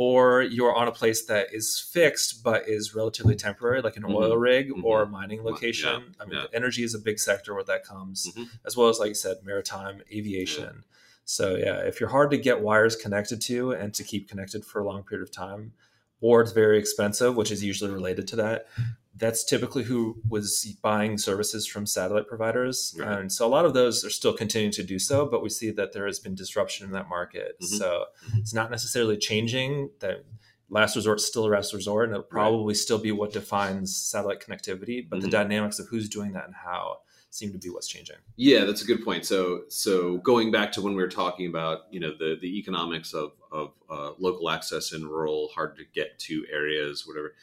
[0.00, 4.14] or you're on a place that is fixed but is relatively temporary, like an mm-hmm.
[4.14, 4.82] oil rig mm-hmm.
[4.82, 5.90] or a mining location.
[5.90, 6.22] Yeah.
[6.22, 6.46] I mean, yeah.
[6.54, 8.44] energy is a big sector where that comes, mm-hmm.
[8.64, 10.64] as well as, like you said, maritime aviation.
[10.64, 10.96] Yeah.
[11.26, 14.80] So, yeah, if you're hard to get wires connected to and to keep connected for
[14.80, 15.74] a long period of time,
[16.22, 18.68] or it's very expensive, which is usually related to that,
[19.20, 22.96] that's typically who was buying services from satellite providers.
[22.98, 23.20] Right.
[23.20, 25.70] And so a lot of those are still continuing to do so, but we see
[25.72, 27.56] that there has been disruption in that market.
[27.60, 27.76] Mm-hmm.
[27.76, 28.38] So mm-hmm.
[28.38, 30.24] it's not necessarily changing that
[30.70, 32.76] last resort is still a last resort and it'll probably right.
[32.76, 35.26] still be what defines satellite connectivity, but mm-hmm.
[35.26, 37.00] the dynamics of who's doing that and how
[37.32, 38.16] seem to be what's changing.
[38.36, 39.24] Yeah, that's a good point.
[39.24, 43.14] So, so going back to when we were talking about, you know, the the economics
[43.14, 47.34] of of uh, local access in rural, hard to get to areas, whatever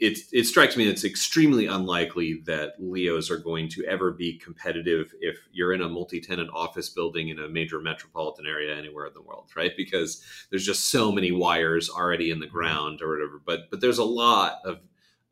[0.00, 5.12] it, it strikes me it's extremely unlikely that leos are going to ever be competitive
[5.20, 9.22] if you're in a multi-tenant office building in a major metropolitan area anywhere in the
[9.22, 9.76] world right?
[9.76, 12.54] Because there's just so many wires already in the mm-hmm.
[12.54, 13.40] ground or whatever.
[13.44, 14.80] But but there's a lot of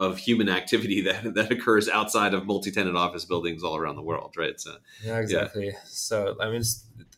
[0.01, 4.35] of human activity that that occurs outside of multi-tenant office buildings all around the world
[4.37, 4.61] right?
[4.61, 5.69] So yeah exactly.
[5.69, 5.79] Yeah.
[5.85, 6.63] so i mean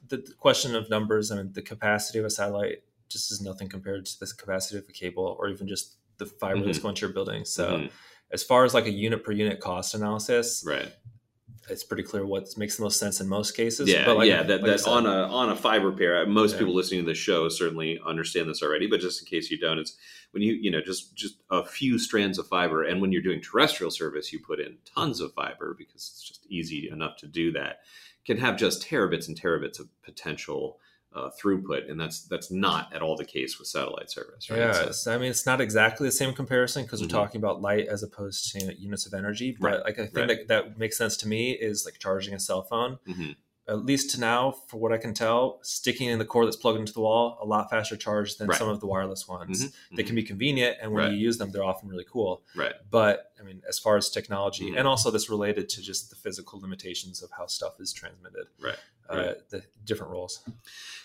[0.09, 3.69] the, the question of numbers i mean the capacity of a satellite just is nothing
[3.69, 6.67] compared to the capacity of a cable or even just the fiber mm-hmm.
[6.67, 7.45] that's going to your building.
[7.45, 7.87] So mm-hmm.
[8.31, 10.93] as far as like a unit per unit cost analysis, right.
[11.69, 13.89] It's pretty clear what makes the most sense in most cases.
[13.89, 14.43] Yeah, but like, yeah.
[14.43, 16.59] That, like that on a on a fiber pair, most yeah.
[16.59, 18.89] people listening to the show certainly understand this already.
[18.89, 19.97] But just in case you don't, it's
[20.33, 23.41] when you you know just just a few strands of fiber, and when you're doing
[23.41, 27.53] terrestrial service, you put in tons of fiber because it's just easy enough to do
[27.53, 27.81] that.
[28.27, 30.79] Can have just terabits and terabits of potential
[31.13, 34.49] uh, throughput, and that's that's not at all the case with satellite service.
[34.49, 34.61] Right?
[34.61, 37.15] Yeah, so, I mean it's not exactly the same comparison because mm-hmm.
[37.15, 39.57] we're talking about light as opposed to you know, units of energy.
[39.59, 39.85] But right.
[39.85, 40.29] like I think right.
[40.29, 42.99] that, that makes sense to me is like charging a cell phone.
[43.09, 43.31] Mm-hmm.
[43.71, 46.81] At least to now, for what I can tell, sticking in the core that's plugged
[46.81, 48.59] into the wall, a lot faster charge than right.
[48.59, 49.67] some of the wireless ones.
[49.67, 49.97] Mm-hmm.
[49.97, 52.43] They can be convenient, and when you use them, they're often really cool.
[52.57, 52.75] Right.
[52.91, 54.79] But I mean, as far as technology, mm-hmm.
[54.79, 58.47] and also this related to just the physical limitations of how stuff is transmitted.
[58.61, 58.77] Right
[59.11, 60.43] uh, the different roles.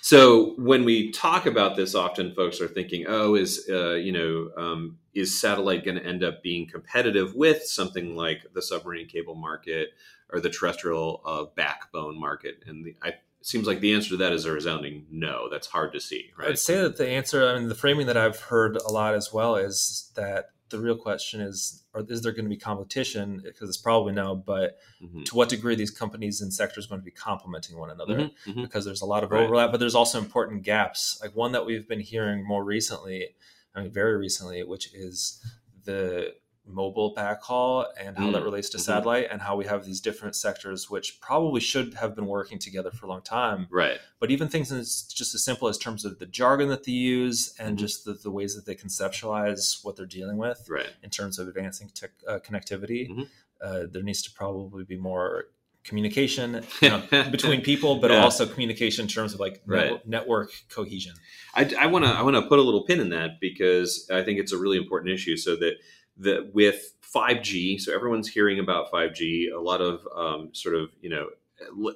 [0.02, 4.52] So when we talk about this, often folks are thinking, "Oh, is uh, you know,
[4.58, 9.36] um, is satellite going to end up being competitive with something like the submarine cable
[9.36, 9.90] market
[10.32, 14.18] or the terrestrial uh, backbone market?" And the, I, it seems like the answer to
[14.18, 15.48] that is a resounding no.
[15.50, 16.32] That's hard to see.
[16.38, 16.50] Right?
[16.50, 19.32] I'd say that the answer, I mean, the framing that I've heard a lot as
[19.32, 23.70] well is that the real question is or is there going to be competition because
[23.70, 25.24] it's probably no but mm-hmm.
[25.24, 28.62] to what degree these companies and sectors going to be complementing one another mm-hmm, mm-hmm.
[28.64, 29.44] because there's a lot of right.
[29.44, 33.28] overlap but there's also important gaps like one that we've been hearing more recently
[33.76, 35.44] i mean very recently which is
[35.86, 36.34] the
[36.68, 38.34] mobile backhaul and how mm.
[38.34, 38.86] that relates to mm-hmm.
[38.86, 42.92] satellite and how we have these different sectors which probably should have been working together
[42.92, 46.18] for a long time right but even things as just as simple as terms of
[46.20, 47.78] the jargon that they use and mm-hmm.
[47.78, 50.90] just the, the, ways that they conceptualize what they're dealing with right.
[51.04, 53.24] in terms of advancing tech, uh, connectivity mm-hmm.
[53.62, 55.46] uh, there needs to probably be more
[55.86, 57.02] communication you know,
[57.32, 58.18] between people, but yeah.
[58.18, 59.92] also communication in terms of like right.
[59.92, 61.14] net- network cohesion.
[61.54, 64.40] I want to I want to put a little pin in that because I think
[64.40, 65.38] it's a really important issue.
[65.38, 65.76] So that
[66.18, 69.52] that with 5G, so everyone's hearing about 5G.
[69.54, 71.28] A lot of um, sort of you know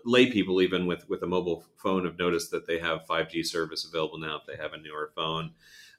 [0.05, 3.85] lay people even with with a mobile phone have noticed that they have 5G service
[3.85, 5.51] available now if they have a newer phone.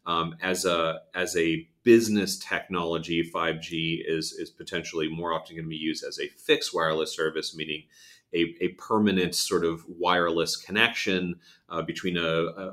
[0.06, 5.70] Um, as a as a business technology, 5G is is potentially more often going to
[5.70, 7.85] be used as a fixed wireless service, meaning
[8.33, 12.22] a, a permanent sort of wireless connection uh, between a,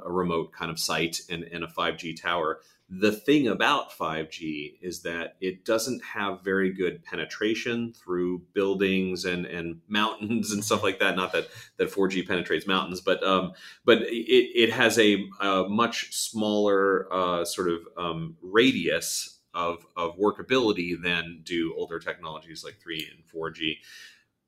[0.06, 5.02] a, remote kind of site and, and a 5G tower the thing about 5G is
[5.02, 11.00] that it doesn't have very good penetration through buildings and, and mountains and stuff like
[11.00, 11.16] that.
[11.16, 11.48] Not that,
[11.78, 17.44] that 4G penetrates mountains, but um, but it, it has a, a much smaller uh,
[17.44, 23.78] sort of um, radius of, of workability than do older technologies like 3 and 4G.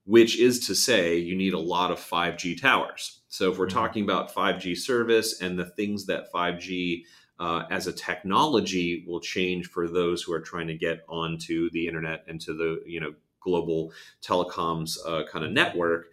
[0.05, 3.21] Which is to say, you need a lot of 5G towers.
[3.27, 3.77] So, if we're mm-hmm.
[3.77, 7.03] talking about 5G service and the things that 5G
[7.39, 11.87] uh, as a technology will change for those who are trying to get onto the
[11.87, 16.07] internet and to the you know global telecoms uh, kind of network,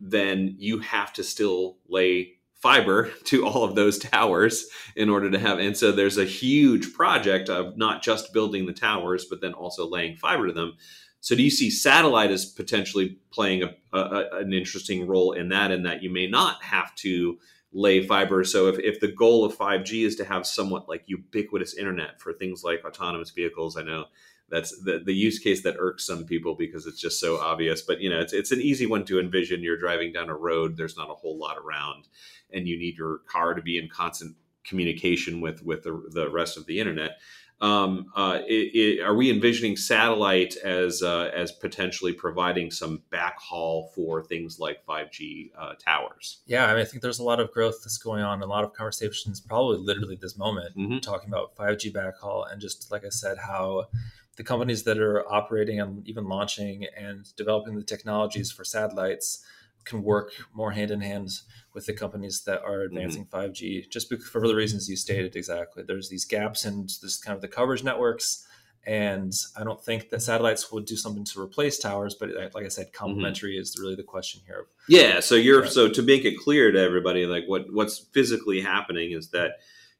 [0.00, 5.38] then you have to still lay fiber to all of those towers in order to
[5.38, 9.52] have and so there's a huge project of not just building the towers but then
[9.52, 10.74] also laying fiber to them.
[11.20, 15.70] So do you see satellite as potentially playing a, a, an interesting role in that
[15.70, 17.38] in that you may not have to
[17.74, 18.44] lay fiber.
[18.44, 22.32] So if, if the goal of 5G is to have somewhat like ubiquitous internet for
[22.32, 24.06] things like autonomous vehicles, I know
[24.48, 27.82] that's the, the use case that irks some people because it's just so obvious.
[27.82, 29.62] But you know, it's it's an easy one to envision.
[29.62, 32.06] You're driving down a road, there's not a whole lot around,
[32.52, 36.56] and you need your car to be in constant communication with with the, the rest
[36.56, 37.18] of the internet
[37.60, 43.92] um, uh, it, it, are we envisioning satellite as uh, as potentially providing some backhaul
[43.94, 46.42] for things like 5G uh, towers?
[46.46, 48.64] Yeah, I mean, I think there's a lot of growth that's going on, a lot
[48.64, 50.98] of conversations, probably literally this moment, mm-hmm.
[50.98, 53.86] talking about 5G backhaul, and just like I said, how
[54.36, 59.44] the companies that are operating and even launching and developing the technologies for satellites
[59.84, 61.30] can work more hand in hand
[61.74, 62.96] with the companies that are mm-hmm.
[62.96, 63.50] advancing mm-hmm.
[63.50, 65.82] 5G, just for the reasons you stated exactly.
[65.82, 68.46] There's these gaps in this kind of the coverage networks,
[68.86, 72.64] and I don't think that satellites would do something to replace towers, but uh, like
[72.64, 72.96] I said, mm-hmm.
[72.96, 73.62] complementary mm-hmm.
[73.62, 74.66] is really the question here.
[74.88, 75.20] Yeah.
[75.20, 79.30] So you're so to make it clear to everybody, like what what's physically happening is
[79.30, 79.52] that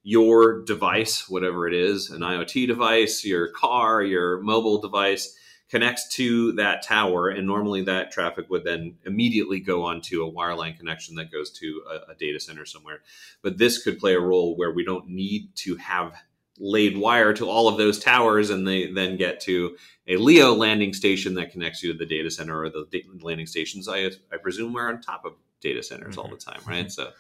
[0.03, 5.35] your device, whatever it is, an IoT device, your car, your mobile device,
[5.71, 10.77] connects to that tower, and normally that traffic would then immediately go onto a wireline
[10.77, 13.01] connection that goes to a, a, data center somewhere.
[13.43, 16.15] But this could play a role where we don't need to have
[16.59, 20.93] laid wire to all of those towers, and they then get to a LEO landing
[20.93, 22.87] station that connects you to the data center or the
[23.23, 23.89] landing stations.
[23.89, 26.21] I, I presume we're on top of data centers mm-hmm.
[26.21, 26.93] all the time, right?
[26.93, 27.11] So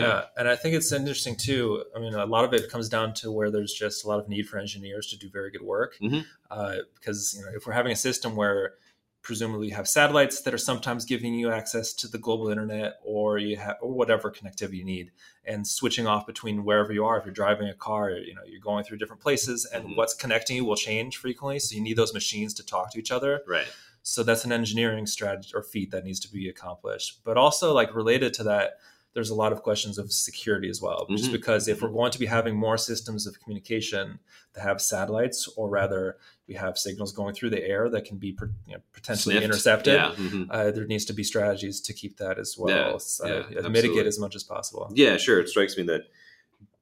[0.00, 0.24] yeah.
[0.36, 1.84] and I think it's interesting too.
[1.94, 4.28] I mean, a lot of it comes down to where there's just a lot of
[4.28, 5.96] need for engineers to do very good work.
[6.02, 6.20] Mm-hmm.
[6.50, 8.74] Uh, because you know, if we're having a system where
[9.22, 13.38] presumably you have satellites that are sometimes giving you access to the global internet, or
[13.38, 15.10] you have or whatever connectivity you need,
[15.44, 17.18] and switching off between wherever you are.
[17.18, 19.96] If you're driving a car, you know, you're going through different places, and mm-hmm.
[19.96, 21.58] what's connecting you will change frequently.
[21.58, 23.42] So you need those machines to talk to each other.
[23.46, 23.66] Right.
[24.02, 27.20] So that's an engineering strategy or feat that needs to be accomplished.
[27.24, 28.78] But also, like related to that
[29.14, 31.04] there's a lot of questions of security as well.
[31.04, 31.16] Mm-hmm.
[31.16, 34.18] Just because if we're going to be having more systems of communication
[34.54, 36.16] that have satellites, or rather,
[36.48, 38.28] we have signals going through the air that can be
[38.66, 39.44] you know, potentially Sniffed.
[39.44, 40.12] intercepted, yeah.
[40.16, 40.50] mm-hmm.
[40.50, 44.06] uh, there needs to be strategies to keep that as well, yeah, yeah, uh, mitigate
[44.06, 44.90] as much as possible.
[44.94, 45.40] Yeah, sure.
[45.40, 46.02] It strikes me that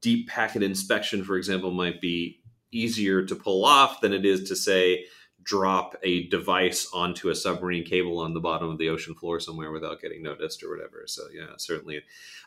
[0.00, 2.40] deep packet inspection, for example, might be
[2.72, 5.04] easier to pull off than it is to say
[5.42, 9.72] drop a device onto a submarine cable on the bottom of the ocean floor somewhere
[9.72, 11.04] without getting noticed or whatever.
[11.06, 12.02] So yeah, certainly.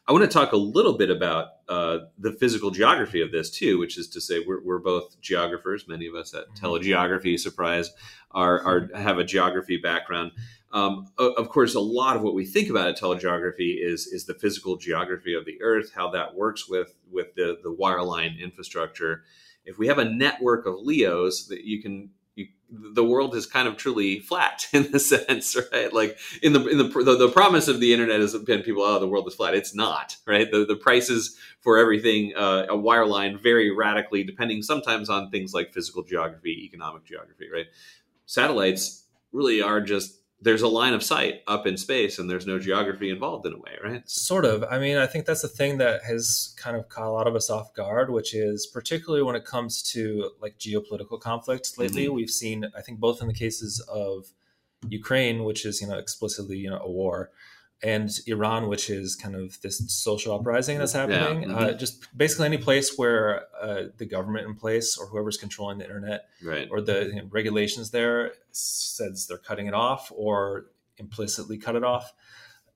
[0.08, 3.80] I want to talk a little bit about uh, the physical geography of this too,
[3.80, 5.88] which is to say we're, we're both geographers.
[5.88, 6.66] Many of us at mm-hmm.
[6.66, 7.92] telegeography, surprise,
[8.32, 10.32] are, are have a geography background.
[10.74, 14.34] Um, of course, a lot of what we think about at telegeography is is the
[14.34, 19.24] physical geography of the Earth, how that works with with the the wireline infrastructure.
[19.66, 22.10] If we have a network of LEOs that you can
[22.74, 25.94] the world is kind of truly flat in the sense, right?
[25.94, 29.00] Like in the in the, the, the promise of the internet has been people, oh,
[29.00, 29.54] the world is flat.
[29.54, 30.50] It's not, right?
[30.50, 35.74] The the prices for everything uh, a wireline vary radically depending sometimes on things like
[35.74, 37.68] physical geography, economic geography, right?
[38.26, 42.60] Satellites really are just there's a line of sight up in space and there's no
[42.60, 44.10] geography involved in a way, right?
[44.10, 44.64] Sort of.
[44.70, 47.36] I mean, I think that's the thing that has kind of caught a lot of
[47.36, 52.06] us off guard, which is particularly when it comes to like geopolitical conflicts lately.
[52.06, 52.16] Mm-hmm.
[52.16, 54.34] We've seen, I think, both in the cases of
[54.90, 57.32] Ukraine, which is, you know, explicitly, you know, a war,
[57.84, 61.44] and Iran, which is kind of this social uprising that's happening.
[61.44, 61.50] Yeah.
[61.50, 61.58] Mm-hmm.
[61.58, 65.84] Uh, just basically any place where uh, the government in place or whoever's controlling the
[65.84, 66.70] internet right.
[66.72, 70.68] or the you know, regulations there says they're cutting it off or
[70.98, 72.14] implicitly cut it off.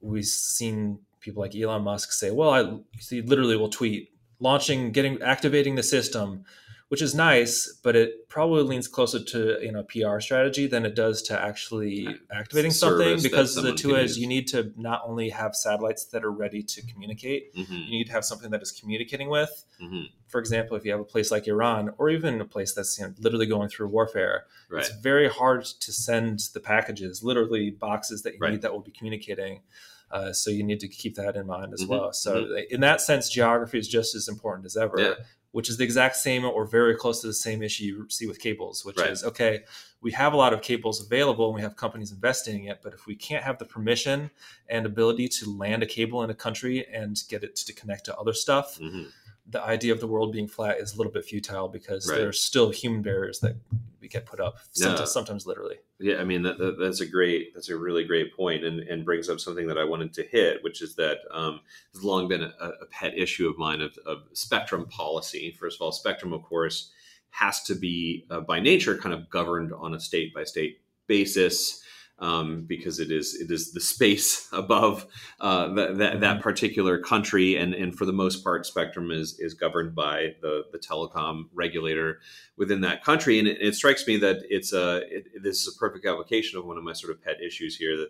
[0.02, 5.22] We've seen people like Elon Musk say, "Well, I he literally will tweet launching, getting,
[5.22, 6.44] activating the system."
[6.90, 10.96] Which is nice, but it probably leans closer to you know PR strategy than it
[10.96, 15.56] does to actually activating something because the two is you need to not only have
[15.56, 17.74] satellites that are ready to communicate, mm-hmm.
[17.74, 19.66] you need to have something that is communicating with.
[19.82, 20.04] Mm-hmm.
[20.28, 23.06] For example, if you have a place like Iran or even a place that's you
[23.06, 24.80] know, literally going through warfare, right.
[24.80, 28.52] it's very hard to send the packages, literally boxes that you right.
[28.52, 29.62] need that will be communicating.
[30.10, 31.92] Uh, so you need to keep that in mind as mm-hmm.
[31.92, 32.14] well.
[32.14, 32.74] So mm-hmm.
[32.74, 34.98] in that sense, geography is just as important as ever.
[34.98, 35.14] Yeah
[35.52, 38.40] which is the exact same or very close to the same issue you see with
[38.40, 39.10] cables, which right.
[39.10, 39.64] is okay,
[40.02, 42.94] we have a lot of cables available and we have companies investing in it, but
[42.94, 44.30] if we can't have the permission
[44.70, 48.16] and ability to land a cable in a country and get it to connect to
[48.18, 49.04] other stuff, mm-hmm.
[49.50, 52.18] The idea of the world being flat is a little bit futile because right.
[52.18, 53.56] there's still human barriers that
[54.02, 55.78] we get put up, sometimes, sometimes literally.
[56.00, 59.06] Yeah, I mean that, that, that's a great, that's a really great point, and and
[59.06, 61.62] brings up something that I wanted to hit, which is that um,
[61.94, 65.56] has long been a, a, pet issue of mine of, of, spectrum policy.
[65.58, 66.92] First of all, spectrum, of course,
[67.30, 71.84] has to be uh, by nature kind of governed on a state by state basis
[72.20, 75.06] um, because it is it is the space above
[75.40, 76.42] uh, that, that, that mm-hmm.
[76.42, 80.80] particular country, and and for the most part, spectrum is is governed by the the
[80.80, 82.20] telecom regulator
[82.58, 83.40] within that country.
[83.40, 86.66] And it, it strikes me that it's a it, this is a perfect application of
[86.66, 88.10] one of my sort of pet issues here that.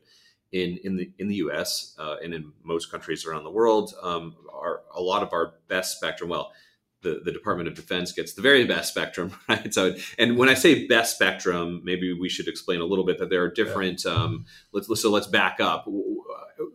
[0.54, 1.94] In, in the in the U.S.
[2.00, 5.98] Uh, and in most countries around the world, um, are a lot of our best
[5.98, 6.30] spectrum.
[6.30, 6.54] Well,
[7.02, 9.74] the, the Department of Defense gets the very best spectrum, right?
[9.74, 13.30] So, and when I say best spectrum, maybe we should explain a little bit that
[13.30, 14.04] there are different.
[14.06, 14.12] Yeah.
[14.14, 15.86] Um, let's so let's back up.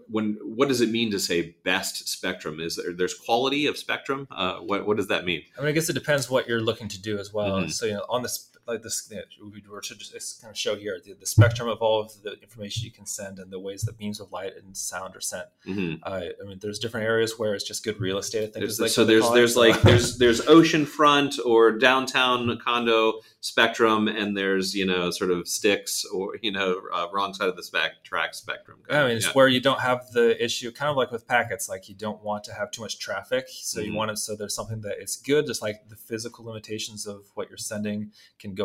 [0.09, 2.61] When what does it mean to say best spectrum?
[2.61, 4.29] Is there there's quality of spectrum?
[4.31, 5.43] Uh, what what does that mean?
[5.59, 7.61] I mean, I guess it depends what you're looking to do as well.
[7.61, 7.71] Mm-hmm.
[7.71, 10.99] So, you know, on the like this, we were to just kind of show here
[11.05, 13.99] the, the, spectrum of all of the information you can send and the ways that
[13.99, 15.47] beams of light and sound are sent.
[15.67, 16.03] Mm-hmm.
[16.03, 18.39] Uh, I mean, there's different areas where it's just good real estate.
[18.39, 24.07] I think there's, like so there's there's like there's there's oceanfront or downtown condo spectrum,
[24.07, 27.63] and there's you know sort of sticks or you know uh, wrong side of the
[27.63, 28.79] spec track spectrum.
[28.89, 29.33] I mean, it's yeah.
[29.33, 32.45] where you don't have the issue, kind of like with packets, like you don't want
[32.45, 33.91] to have too much traffic, so mm-hmm.
[33.91, 37.27] you want to so there's something that it's good, just like the physical limitations of
[37.35, 38.62] what you're sending can go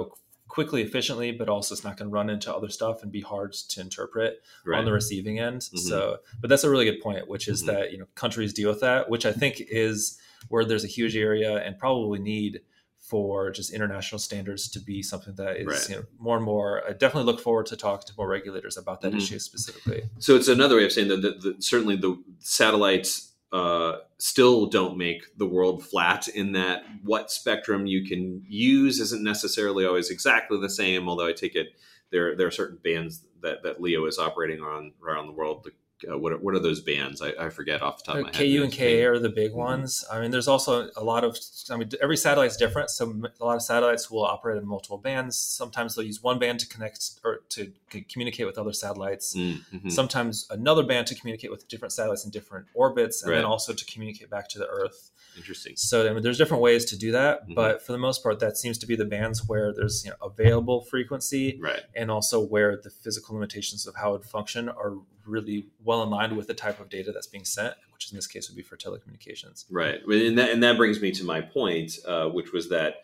[0.48, 3.54] quickly, efficiently, but also it's not going to run into other stuff and be hard
[3.54, 4.80] to interpret right.
[4.80, 5.62] on the receiving end.
[5.62, 5.78] Mm-hmm.
[5.78, 7.76] So, but that's a really good point, which is mm-hmm.
[7.76, 10.18] that you know countries deal with that, which I think is
[10.50, 12.62] where there's a huge area and probably need
[12.98, 15.89] for just international standards to be something that is right.
[15.89, 16.84] you know, more and more.
[16.88, 19.20] I definitely look forward to talking to more regulators about that mm-hmm.
[19.20, 20.04] issue specifically.
[20.20, 24.98] So it's another way of saying that, that, that certainly the satellites uh, still don't
[24.98, 30.60] make the world flat in that what spectrum you can use isn't necessarily always exactly
[30.60, 31.08] the same.
[31.08, 31.68] Although I take it
[32.12, 35.64] there there are certain bands that, that Leo is operating on around the world.
[35.64, 35.72] The
[36.10, 37.22] uh, what are, what are those bands?
[37.22, 38.38] I, I, forget off the top of my head.
[38.38, 39.60] KU and KA are the big mm-hmm.
[39.60, 40.06] ones.
[40.12, 41.38] I mean, there's also a lot of.
[41.72, 42.89] I mean, every satellite is different.
[42.89, 45.38] So a lot of satellites will operate in multiple bands.
[45.38, 47.72] Sometimes they'll use one band to connect or to
[48.10, 49.36] communicate with other satellites.
[49.36, 49.89] Mm-hmm.
[49.89, 53.38] Sometimes another band to communicate with different satellites in different orbits, and right.
[53.38, 55.12] then also to communicate back to the Earth.
[55.36, 55.76] Interesting.
[55.76, 57.54] So I mean, there's different ways to do that, mm-hmm.
[57.54, 60.18] but for the most part, that seems to be the bands where there's you know,
[60.22, 61.82] available frequency, right.
[61.95, 64.95] and also where the physical limitations of how it function are
[65.28, 68.49] really well aligned with the type of data that's being sent, which in this case
[68.49, 69.65] would be for telecommunications.
[69.69, 72.95] Right, and that and that brings me to my point, uh, which was that.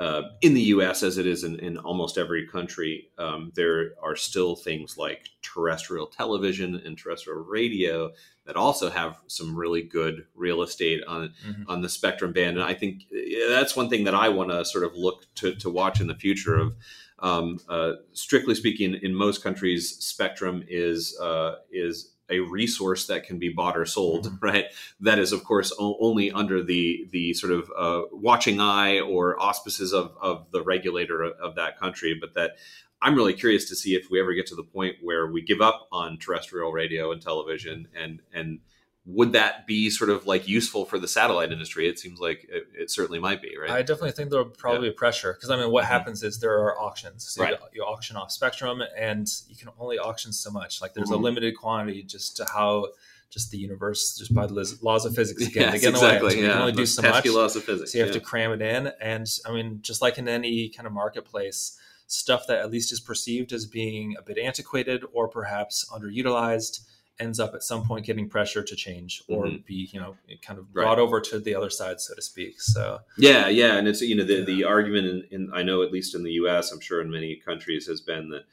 [0.00, 4.14] Uh, in the U.S., as it is in, in almost every country, um, there are
[4.14, 8.12] still things like terrestrial television and terrestrial radio
[8.48, 11.64] that also have some really good real estate on mm-hmm.
[11.68, 12.56] on the spectrum band.
[12.56, 13.04] And I think
[13.50, 16.14] that's one thing that I want to sort of look to, to watch in the
[16.14, 16.56] future.
[16.56, 16.74] Of
[17.18, 23.38] um, uh, strictly speaking, in most countries, spectrum is uh, is a resource that can
[23.38, 24.36] be bought or sold, mm-hmm.
[24.44, 24.64] right?
[25.00, 29.38] That is, of course, o- only under the the sort of uh, watching eye or
[29.38, 32.16] auspices of, of the regulator of, of, that country.
[32.18, 32.52] But that
[33.00, 35.60] I'm really curious to see if we ever get to the point where we give
[35.60, 38.60] up on terrestrial radio and television, and and
[39.08, 41.88] would that be sort of like useful for the satellite industry?
[41.88, 43.70] It seems like it, it certainly might be, right?
[43.70, 44.92] I definitely think there'll probably yeah.
[44.92, 45.92] be pressure because I mean, what mm-hmm.
[45.92, 47.26] happens is there are auctions.
[47.26, 47.52] So right.
[47.52, 50.82] you, you, auction off spectrum, and you can only auction so much.
[50.82, 51.20] Like there's mm-hmm.
[51.20, 52.88] a limited quantity just to how
[53.30, 56.30] just the universe, just by the laws of physics again, yes, exactly.
[56.30, 57.26] So you can only do so much.
[57.26, 57.92] laws of physics.
[57.92, 58.20] So you have yeah.
[58.20, 61.78] to cram it in, and I mean, just like in any kind of marketplace
[62.08, 66.80] stuff that at least is perceived as being a bit antiquated or perhaps underutilized
[67.20, 69.56] ends up at some point getting pressure to change or mm-hmm.
[69.66, 70.98] be you know kind of brought right.
[70.98, 74.24] over to the other side so to speak so yeah yeah and it's you know
[74.24, 74.44] the, yeah.
[74.44, 77.36] the argument in, in i know at least in the us i'm sure in many
[77.36, 78.44] countries has been that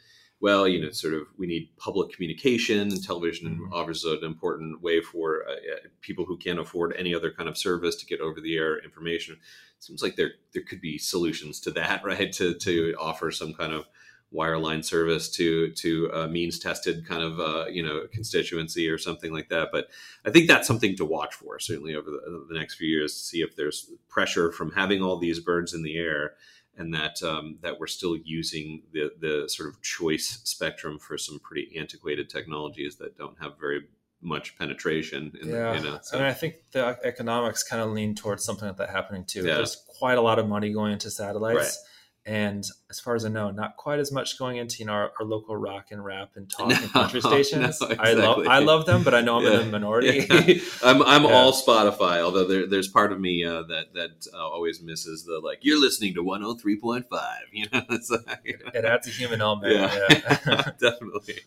[0.42, 3.74] well, you know, sort of we need public communication and television mm-hmm.
[3.74, 5.56] offers an important way for uh,
[6.02, 9.38] people who can't afford any other kind of service to get over the air information.
[9.86, 12.32] Seems like there there could be solutions to that, right?
[12.34, 13.88] To to offer some kind of
[14.34, 19.32] wireline service to to a means tested kind of uh, you know constituency or something
[19.32, 19.70] like that.
[19.72, 19.88] But
[20.26, 23.20] I think that's something to watch for certainly over the, the next few years to
[23.20, 26.34] see if there's pressure from having all these birds in the air
[26.78, 31.40] and that um, that we're still using the the sort of choice spectrum for some
[31.40, 33.88] pretty antiquated technologies that don't have very
[34.26, 35.32] much penetration.
[35.42, 36.20] In yeah, the, you know, so.
[36.20, 39.46] I I think the economics kind of lean towards something like that happening too.
[39.46, 39.56] Yeah.
[39.56, 41.58] There's quite a lot of money going into satellites.
[41.58, 41.92] Right
[42.28, 45.12] and as far as I know, not quite as much going into you know our,
[45.20, 47.80] our local rock and rap and talk no, and country stations.
[47.80, 47.98] No, exactly.
[47.98, 49.60] I love I love them, but I know I'm yeah.
[49.60, 50.28] in the minority.
[50.46, 50.60] Yeah.
[50.84, 51.32] I'm I'm yeah.
[51.32, 55.40] all Spotify, although there, there's part of me uh, that that uh, always misses the
[55.44, 57.04] like you're listening to 103.5.
[57.52, 59.74] You know, it's like, it adds a human element.
[59.74, 61.40] Yeah, definitely.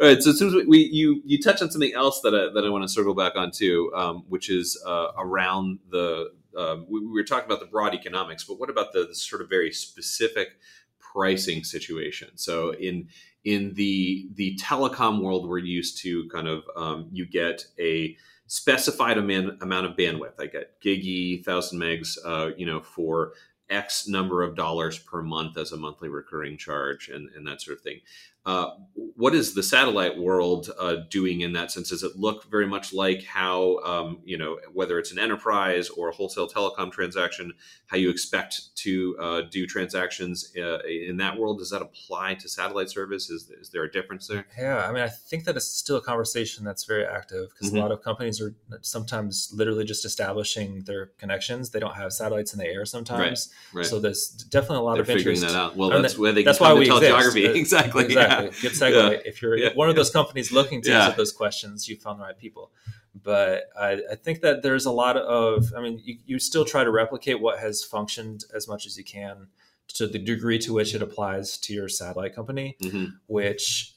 [0.00, 2.34] All right, so as soon as we, we you you touch on something else that
[2.34, 6.30] I, that I want to circle back on too, um, which is uh, around the
[6.56, 9.42] um, we, we, were talking about the broad economics, but what about the, the, sort
[9.42, 10.58] of very specific
[10.98, 12.30] pricing situation?
[12.36, 13.08] So in
[13.44, 19.18] in the the telecom world, we're used to kind of um, you get a specified
[19.18, 20.34] amount, amount of bandwidth.
[20.38, 23.32] I get gigi, thousand megs, uh, you know, for
[23.70, 27.78] X number of dollars per month as a monthly recurring charge and, and that sort
[27.78, 28.00] of thing.
[28.44, 28.72] Uh,
[29.16, 31.90] what is the satellite world uh, doing in that sense?
[31.90, 36.08] Does it look very much like how um, you know whether it's an enterprise or
[36.08, 37.52] a wholesale telecom transaction,
[37.86, 41.58] how you expect to uh, do transactions uh, in that world?
[41.58, 43.28] Does that apply to satellite service?
[43.30, 44.46] Is, is there a difference there?
[44.58, 47.78] Yeah, I mean, I think that it's still a conversation that's very active because Mhm.
[47.78, 51.70] a lot of companies are sometimes literally just establishing their connections.
[51.70, 53.86] They don't have satellites in the air sometimes, Right.
[53.86, 55.54] so there's definitely a lot They're of figuring interest.
[55.54, 55.76] that out.
[55.76, 57.12] Well, that's that- where they that's why we tell exist.
[57.34, 57.58] geography.
[57.60, 58.04] Exactly.
[58.12, 58.46] Exactly.
[58.46, 58.62] Yeah.
[58.62, 59.01] Good segue.
[59.10, 59.18] Yeah.
[59.24, 59.70] If you're Yeah.
[59.74, 62.70] one of those companies looking to answer those questions, you found the right people.
[63.14, 66.82] But I, I think that there's a lot of, I mean, you, you still try
[66.84, 69.48] to replicate what has functioned as much as you can
[69.88, 73.12] to the degree to which it applies to your satellite company, Mhm.
[73.26, 73.94] which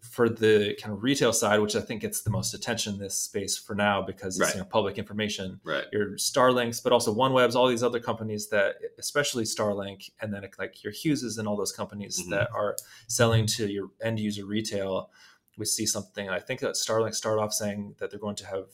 [0.00, 3.18] for the kind of retail side, which I think gets the most attention in this
[3.18, 4.54] space for now because it's Right.
[4.54, 5.86] you know, public information Right.
[5.92, 10.84] your Starlinks, but also OneWebs, all these other companies that, especially Starlink, and then like
[10.84, 12.30] your Hugheses and all those companies Mhm.
[12.30, 12.76] that are
[13.08, 15.10] selling to your end user retail.
[15.58, 16.28] We see something.
[16.28, 18.68] I think that Starlink started off saying that they're going to have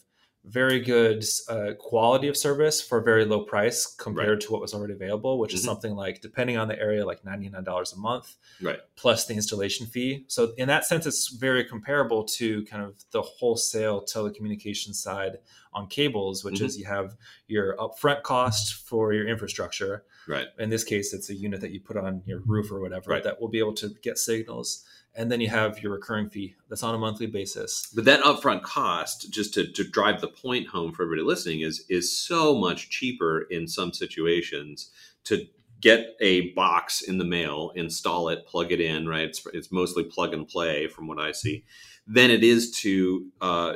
[0.44, 4.74] very good uh, quality of service for a very low price compared to what was
[4.74, 5.66] already available, which is Mhm.
[5.66, 8.80] something like depending on the area, like ninety nine dollars a month Right.
[8.96, 10.24] plus the installation fee.
[10.26, 15.38] So in that sense, it's very comparable to kind of the wholesale telecommunications side
[15.72, 16.64] on cables, which Mhm.
[16.66, 17.16] is you have
[17.46, 20.04] your upfront cost for your infrastructure.
[20.26, 20.48] Right.
[20.58, 23.22] In this case, it's a unit that you put on your roof or whatever Right.
[23.22, 24.84] that will be able to get signals.
[25.14, 27.90] And then you have your recurring fee that's on a monthly basis.
[27.94, 31.84] But that upfront cost, just to, to drive the point home for everybody listening, is
[31.88, 34.90] is so much cheaper in some situations
[35.24, 35.46] to
[35.80, 39.06] get a box in the mail, install it, plug it in.
[39.06, 41.64] Right, it's, it's mostly plug and play from what I see.
[42.06, 43.74] Than it is to uh,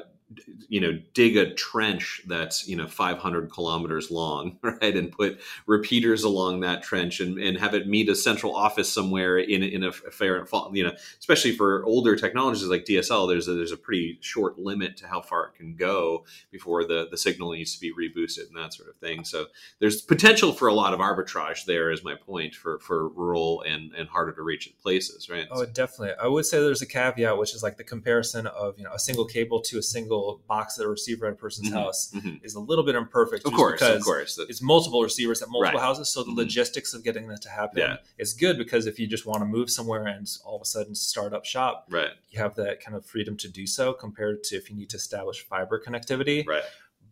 [0.69, 6.25] you know dig a trench that's you know 500 kilometers long right and put repeaters
[6.25, 9.93] along that trench and, and have it meet a central office somewhere in, in a
[9.93, 14.59] fair you know especially for older technologies like DSL there's a, there's a pretty short
[14.59, 18.49] limit to how far it can go before the the signal needs to be reboosted
[18.49, 19.47] and that sort of thing so
[19.79, 23.93] there's potential for a lot of arbitrage there is my point for for rural and
[23.95, 26.15] and harder to reach places right Oh, definitely.
[26.21, 28.99] I would say there's a caveat, which is like the comparison of you know a
[28.99, 30.16] single cable to a single
[30.49, 31.73] box at a receiver at a person's Mhm.
[31.73, 32.45] house Mhm.
[32.45, 33.45] is a little bit imperfect.
[33.47, 35.87] of course because of course That- it's multiple receivers at multiple Right.
[35.87, 36.09] houses.
[36.09, 36.37] So the Mhm.
[36.37, 37.97] logistics of getting that to happen Yeah.
[38.19, 40.95] is good because if you just want to move somewhere and all of a sudden
[40.95, 44.57] start up shop, right you have that kind of freedom to do so compared to
[44.57, 46.47] if you need to establish fiber connectivity.
[46.47, 46.65] right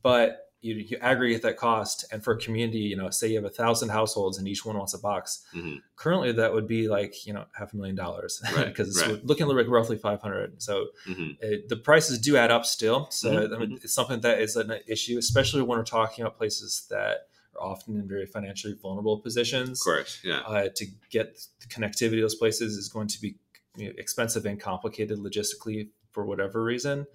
[0.03, 3.45] But you, you aggregate that cost, and for a community, you know, say you have
[3.45, 5.45] a thousand households and each one wants a box.
[5.55, 5.83] Mhm.
[5.97, 9.11] Currently, that would be like you know half a million dollars because right.
[9.13, 10.63] we're looking like roughly five hundred.
[10.63, 11.37] So Mhm.
[11.41, 13.09] it, the prices do add up still.
[13.11, 16.39] So Mhm, I mean, it's something that is an issue, especially when we're talking about
[16.39, 19.81] places that are often in very financially vulnerable positions.
[19.81, 23.37] of course yeah Uh, to get the connectivity to those places is going to be
[23.77, 27.07] you know, expensive and complicated logistically for whatever reason.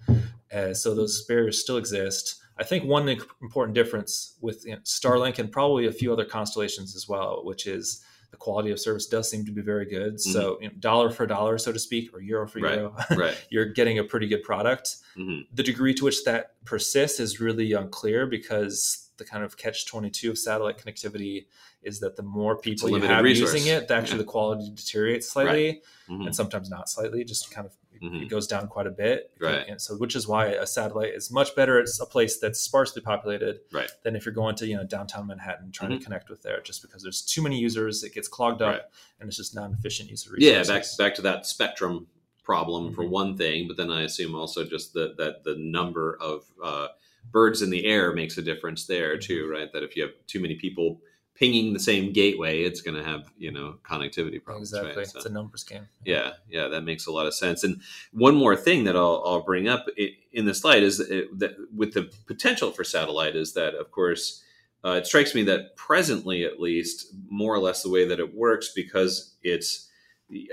[0.52, 2.39] Uh, so those barriers still exist.
[2.60, 3.08] I think one
[3.40, 7.66] important difference with you know, Starlink and probably a few other constellations as well, which
[7.66, 10.20] is the quality of service does seem to be very good.
[10.20, 12.76] So you know, dollar for dollar, so to speak, or euro for Right.
[12.76, 14.96] euro, right you're getting a pretty good product.
[15.16, 15.46] Mhm.
[15.54, 20.30] The degree to which that persists is really unclear because the kind of catch 22
[20.30, 21.46] of satellite connectivity
[21.82, 23.54] is that the more people you have resource.
[23.54, 24.18] using it, the actually Yeah.
[24.18, 26.26] the quality deteriorates slightly Mhm.
[26.26, 28.22] and sometimes not slightly, just kind of Mhm.
[28.22, 29.30] it goes down quite a bit.
[29.38, 29.66] Right.
[29.68, 33.02] And so which is why a satellite is much better It's a place that's sparsely
[33.02, 33.90] populated Right.
[34.04, 35.98] than if you're going to, you know, downtown Manhattan trying Mhm.
[35.98, 38.82] to connect with there just because there's too many users, it gets clogged up Right.
[39.20, 40.68] and it's just not an efficient use of resources.
[40.68, 42.06] yeah back back to that spectrum
[42.42, 43.10] problem for Mhm.
[43.10, 46.88] one thing but then i assume also just the, that the number of uh,
[47.30, 49.52] birds in the air makes a difference there too Mm-hmm.
[49.52, 51.00] right that if you have too many people
[51.40, 54.94] pinging the same gateway it's going to have you know connectivity problems Exactly.
[54.96, 55.06] right?
[55.06, 55.88] So- It's a numbers game.
[56.04, 57.80] yeah yeah that makes a lot of sense and
[58.12, 59.86] one more thing that i'll, I'll bring up
[60.32, 64.44] in the slide is that, that with the potential for satellite is that of course
[64.84, 68.34] uh, it strikes me that presently at least more or less the way that it
[68.34, 69.88] works because it's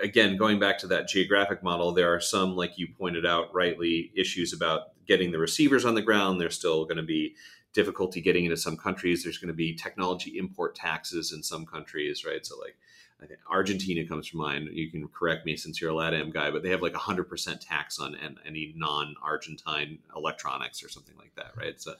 [0.01, 4.11] again going back to that geographic model there are some like you pointed out rightly
[4.15, 7.35] issues about getting the receivers on the ground there's still going to be
[7.77, 12.25] difficulty getting into some countries there's going to be technology import taxes in some countries
[12.25, 12.75] right so like
[13.21, 14.69] I think Argentina comes to mind.
[14.71, 17.27] You can correct me since you're a LATAM guy, but they have like a hundred
[17.27, 18.15] percent tax on
[18.45, 21.81] any non-Argentine electronics or something like that, right?
[21.81, 21.95] So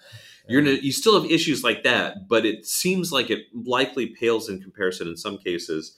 [0.48, 4.48] you're gonna, you still have issues like that, but it seems like it likely pales
[4.48, 5.96] in comparison in some cases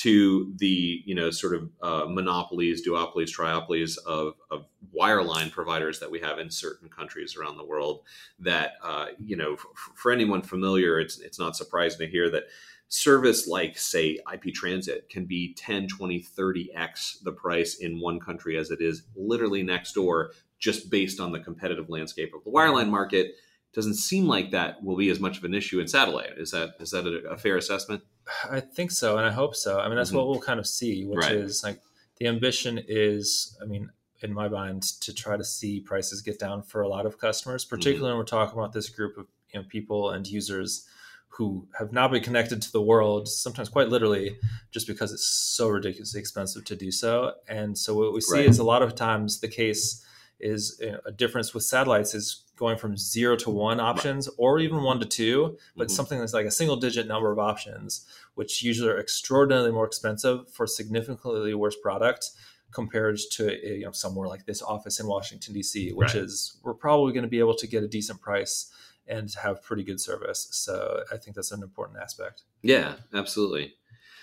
[0.00, 4.64] to the you know sort of uh, monopolies, duopolies, triopolies of, of
[4.96, 8.00] wireline providers that we have in certain countries around the world.
[8.38, 12.44] That uh, you know, f- for anyone familiar, it's it's not surprising to hear that
[12.88, 18.58] service like say ip transit can be 10 20 30x the price in one country
[18.58, 22.90] as it is literally next door just based on the competitive landscape of the wireline
[22.90, 23.36] market
[23.72, 26.74] doesn't seem like that will be as much of an issue in satellite is that
[26.80, 28.02] is that a, a fair assessment
[28.50, 30.18] i think so and i hope so i mean that's mm-hmm.
[30.18, 31.32] what we'll kind of see which right.
[31.32, 31.80] is like
[32.18, 33.90] the ambition is i mean
[34.22, 37.64] in my mind to try to see prices get down for a lot of customers
[37.64, 38.06] particularly mm-hmm.
[38.08, 40.86] when we're talking about this group of you know people and users
[41.30, 44.36] who have now been connected to the world, sometimes quite literally,
[44.72, 47.34] just because it's so ridiculously expensive to do so.
[47.48, 48.46] And so what we see right.
[48.46, 50.04] is a lot of times the case
[50.40, 54.60] is you know, a difference with satellites is going from zero to one options or
[54.60, 55.94] even one to two, but mm-hmm.
[55.94, 60.48] something that's like a single digit number of options, which usually are extraordinarily more expensive
[60.52, 62.30] for significantly worse product
[62.70, 66.22] compared to you know somewhere like this office in Washington D.C., which right.
[66.22, 68.70] is we're probably going to be able to get a decent price
[69.08, 70.48] and have pretty good service.
[70.52, 72.42] So I think that's an important aspect.
[72.62, 73.74] Yeah, absolutely.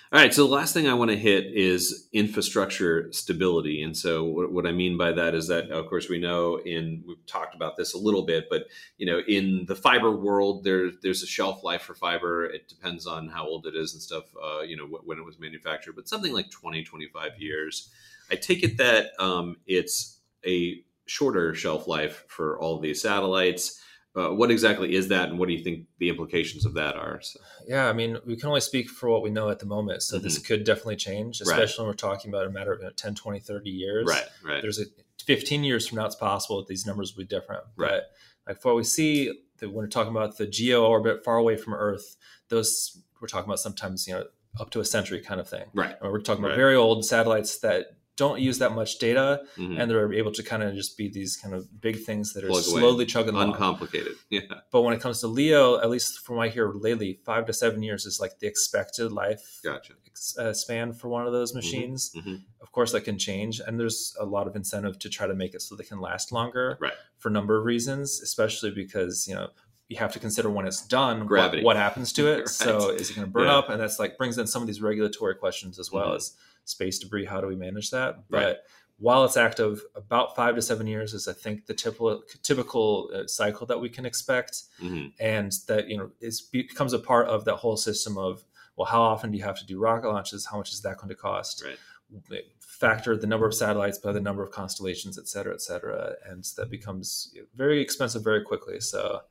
[0.10, 0.34] All right.
[0.34, 3.84] So the last thing I want to hit is infrastructure stability.
[3.84, 7.03] And so what, what, I mean by that is that, of course, we know in
[7.05, 10.91] we've talked about this a little bit, but you know, in the fiber world, there
[11.03, 12.45] there's a shelf life for fiber.
[12.45, 14.24] It depends on how old it is and stuff.
[14.41, 17.89] Uh, you know, when it was manufactured, but something like 20, 25 years.
[18.32, 23.82] I take it that um, it's a shorter shelf life for all these satellites.
[24.18, 27.20] Uh, what exactly is that and what do you think the implications of that are
[27.22, 27.39] so.
[27.68, 30.15] yeah i mean we can only speak for what we know at the moment so
[30.15, 30.24] mm-hmm.
[30.24, 31.78] this could definitely change especially right.
[31.78, 34.86] when we're talking about a matter of 10 20 30 years right right there's a
[35.24, 37.89] 15 years from now it's possible that these numbers will be different right.
[37.91, 38.11] but
[38.47, 41.76] like what we see that when we're talking about the geo orbit far away from
[41.76, 42.15] earth
[42.49, 44.24] those we're talking about sometimes you know
[44.59, 46.57] up to a century kind of thing right we're talking about right.
[46.57, 49.80] very old satellites that don't use that much data mm-hmm.
[49.80, 52.47] and they're able to kind of just be these kind of big things that are
[52.47, 53.05] Plug slowly away.
[53.05, 53.51] chugging along.
[53.51, 54.41] uncomplicated yeah
[54.72, 57.53] but when it comes to leo at least from what i hear lately five to
[57.53, 59.93] seven years is like the expected life gotcha.
[60.39, 61.59] uh, span for one of those mm-hmm.
[61.59, 62.36] machines mm-hmm.
[62.61, 65.53] of course that can change and there's a lot of incentive to try to make
[65.53, 66.93] it so they can last longer right.
[67.20, 69.47] for a number of reasons especially because you know
[69.89, 71.63] you have to consider when it's done Gravity.
[71.63, 72.49] What, what happens to it right.
[72.49, 73.57] so is it going to burn yeah.
[73.57, 76.15] up and that's like brings in some of these regulatory questions as well mm-hmm.
[76.15, 76.34] as
[76.68, 77.26] space debris.
[77.26, 78.18] How do we manage that?
[78.30, 78.43] Right.
[78.43, 78.63] But
[78.99, 83.28] while it's active, about five to seven years is I think the typical typical uh,
[83.28, 85.07] cycle that we can expect, mm-hmm.
[85.20, 88.43] and that you know it becomes a part of that whole system of
[88.76, 90.45] well, how often do you have to do rocket launches?
[90.45, 91.63] How much is that going to cost?
[91.65, 92.43] Right.
[92.59, 96.43] Factor the number of satellites by the number of constellations, et cetera, et cetera, and
[96.57, 98.80] that becomes very expensive very quickly.
[98.80, 99.22] So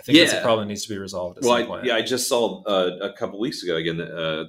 [0.00, 0.42] I think yeah.
[0.42, 1.40] probably needs to be resolved.
[1.42, 4.44] well, I, yeah, I just saw uh, a couple weeks ago again, uh,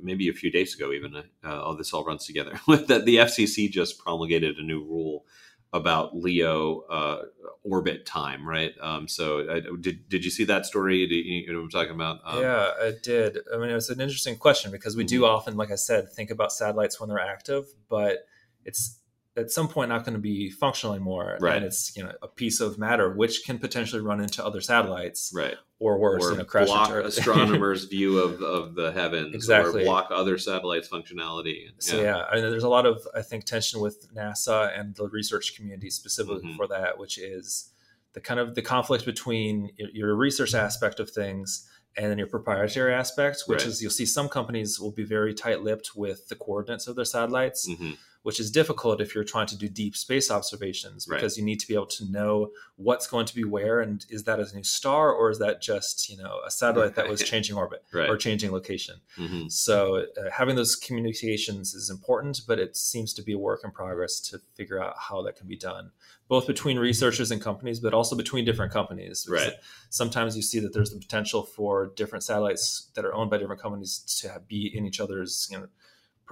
[0.00, 1.16] maybe a few days ago, even.
[1.16, 2.52] Uh, all this all runs together.
[2.68, 5.24] that the FCC just promulgated a new rule
[5.72, 7.22] about LEO uh,
[7.64, 8.74] orbit time, right?
[8.80, 11.04] Um, so, did did you see that story?
[11.08, 12.20] Did you, you know what I'm talking about?
[12.24, 13.38] Um, yeah, I did.
[13.52, 15.08] I mean, it was an interesting question because we mm-hmm.
[15.16, 18.18] do often, like I said, think about satellites when they're active, but
[18.64, 19.00] it's
[19.36, 21.56] at some point not going to be functional anymore right.
[21.56, 25.32] and it's you know a piece of matter which can potentially run into other satellites
[25.34, 29.82] right or worse or you know crash block astronomers view of, of the heavens exactly
[29.82, 31.70] or block other satellites functionality yeah.
[31.78, 35.08] so yeah I mean, there's a lot of i think tension with nasa and the
[35.08, 36.56] research community specifically mm-hmm.
[36.56, 37.70] for that which is
[38.12, 42.92] the kind of the conflict between your research aspect of things and then your proprietary
[42.92, 43.68] aspect which right.
[43.68, 47.68] is you'll see some companies will be very tight-lipped with the coordinates of their satellites
[47.68, 47.92] mm-hmm
[48.22, 51.36] which is difficult if you're trying to do deep space observations because right.
[51.38, 54.38] you need to be able to know what's going to be where and is that
[54.38, 57.84] a new star or is that just you know a satellite that was changing orbit
[57.92, 58.08] right.
[58.08, 59.46] or changing location mm-hmm.
[59.48, 63.70] so uh, having those communications is important but it seems to be a work in
[63.70, 65.90] progress to figure out how that can be done
[66.28, 69.54] both between researchers and companies but also between different companies right
[69.90, 73.60] sometimes you see that there's the potential for different satellites that are owned by different
[73.60, 75.66] companies to be in each other's you know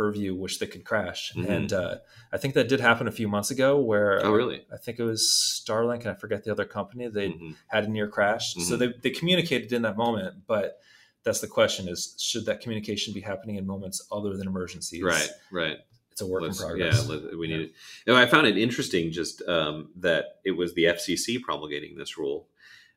[0.00, 1.30] purview, which they could crash.
[1.36, 1.52] Mm-hmm.
[1.52, 1.96] And uh,
[2.32, 4.64] I think that did happen a few months ago where oh, really?
[4.72, 5.22] I think it was
[5.62, 7.06] Starlink and I forget the other company.
[7.08, 7.50] They mm-hmm.
[7.66, 8.54] had a near crash.
[8.54, 8.62] Mm-hmm.
[8.62, 10.78] So they, they communicated in that moment, but
[11.22, 15.02] that's the question is should that communication be happening in moments other than emergencies?
[15.02, 15.76] Right, right.
[16.12, 17.06] It's a work Let's, in progress.
[17.06, 17.64] Yeah, we need yeah.
[17.64, 17.72] it.
[18.06, 22.16] You know, I found it interesting just um, that it was the FCC promulgating this
[22.16, 22.48] rule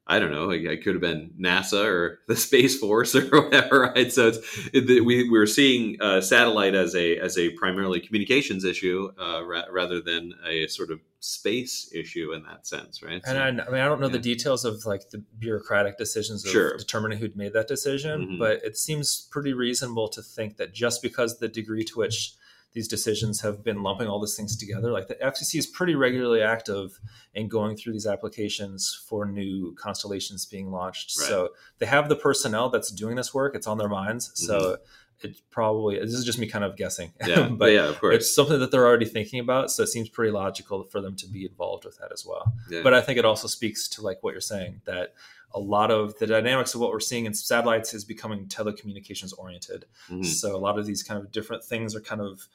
[0.06, 0.50] I don't know.
[0.50, 4.12] It could have been NASA or the Space Force or whatever, right?
[4.12, 4.40] So it's
[4.74, 9.66] it, we we're seeing uh, satellite as a as a primarily communications issue uh, ra-
[9.72, 13.22] rather than a sort of space issue in that sense, right?
[13.26, 14.14] And I, I, mean, I don't know yeah.
[14.14, 16.76] the details of like the bureaucratic decisions of sure.
[16.76, 18.40] determining who'd made that decision, mm-hmm.
[18.40, 22.34] but it seems pretty reasonable to think that just because the degree to which
[22.74, 24.92] these decisions have been lumping all these things together.
[24.92, 27.00] Like the FCC is pretty regularly active
[27.34, 31.14] in going through these applications for new constellations being launched.
[31.20, 31.28] Right.
[31.28, 33.56] So they have the personnel that's doing this work.
[33.56, 34.32] It's on their minds.
[34.34, 34.78] So
[35.22, 37.14] it's probably this is just me kind of guessing.
[37.22, 37.30] Mm-hmm.
[37.30, 38.16] Yeah, but but yeah, of course.
[38.16, 39.72] it's something that they're already thinking about.
[39.72, 42.54] So it seems pretty logical for them to be involved with that as well.
[42.70, 42.82] Yeah.
[42.84, 45.14] But I think it also speaks to like what you're saying that
[45.54, 49.86] a lot of the dynamics of what we're seeing in satellites is becoming telecommunications oriented.
[50.10, 50.26] Mhm.
[50.26, 52.48] So a lot of these kind of different things are kind of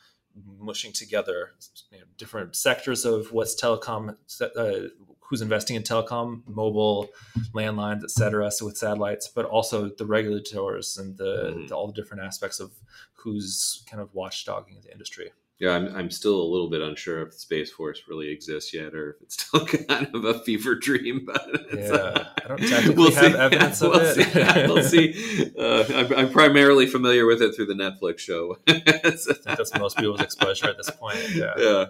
[0.59, 1.53] mushing together
[1.91, 4.89] you know, different sectors of what's telecom, uh,
[5.21, 7.09] who's investing in telecom, mobile,
[7.55, 8.51] landlines, et cetera.
[8.51, 11.69] So with satellites, but also the regulators and the, Mhm.
[11.69, 12.73] the all the different aspects of
[13.15, 15.33] who's kind of watchdogging the industry.
[15.59, 18.95] Yeah, I'm, I'm still a little bit unsure if the Space Force really exists yet,
[18.95, 21.25] or if it's still kind of a fever dream.
[21.27, 24.15] But Yeah, I don't technically have evidence of we'll it.
[24.15, 24.67] See.
[24.67, 25.45] we'll see.
[25.59, 28.59] Uh, I'm, I'm primarily familiar with it through the Netflix show.
[28.69, 31.19] I think that's most people's exposure at this point.
[31.35, 31.55] Yeah.
[31.57, 31.85] yeah,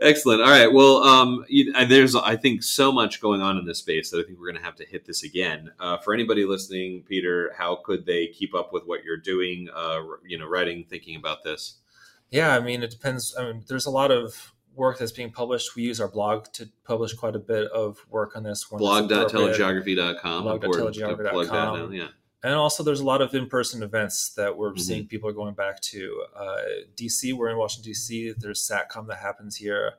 [0.00, 0.40] excellent.
[0.40, 0.72] All right.
[0.72, 4.18] Well, um, you, uh, there's I think so much going on in this space that
[4.18, 5.72] I think we're going to have to hit this again.
[5.78, 9.68] Uh, for anybody listening, Peter, how could they keep up with what you're doing?
[9.74, 11.81] Uh, you know, writing, thinking about this.
[12.32, 13.36] Yeah, I mean, it depends.
[13.38, 15.76] I mean, there's a lot of work that's being published.
[15.76, 18.64] We use our blog to publish quite a bit of work on this.
[18.64, 20.42] Blog.telegeography.com.
[20.44, 21.30] Blog.telegeography.com.
[21.30, 21.88] plug that now.
[21.90, 22.08] Yeah.
[22.44, 24.80] And also, there's a lot of in-person events that we're Mhm.
[24.80, 26.24] seeing people are going back to.
[26.34, 26.56] Uh,
[26.96, 28.32] DC, we're in Washington D.C.
[28.36, 29.92] There's SatCom that happens here.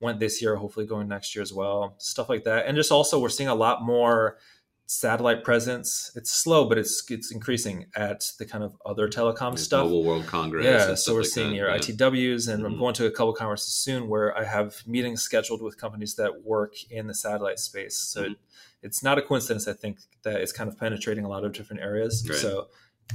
[0.00, 1.96] Went this year, hopefully going next year as well.
[1.98, 4.38] Stuff like that, and just also we're seeing a lot more
[4.90, 6.10] satellite presence.
[6.16, 9.84] It's slow, but it's it's increasing at the kind of other telecom stuff.
[9.84, 10.64] Mobile World Congress.
[10.64, 11.76] Yeah, so we're like seeing that, your yeah.
[11.76, 12.78] ITWs, and I'm Mhm.
[12.78, 16.72] going to a couple conferences soon where I have meetings scheduled with companies that work
[16.90, 17.96] in the satellite space.
[17.98, 18.30] So Mhm.
[18.32, 18.38] it,
[18.82, 21.82] it's not a coincidence, I think, that it's kind of penetrating a lot of different
[21.82, 22.26] areas.
[22.26, 22.38] Right.
[22.38, 22.68] So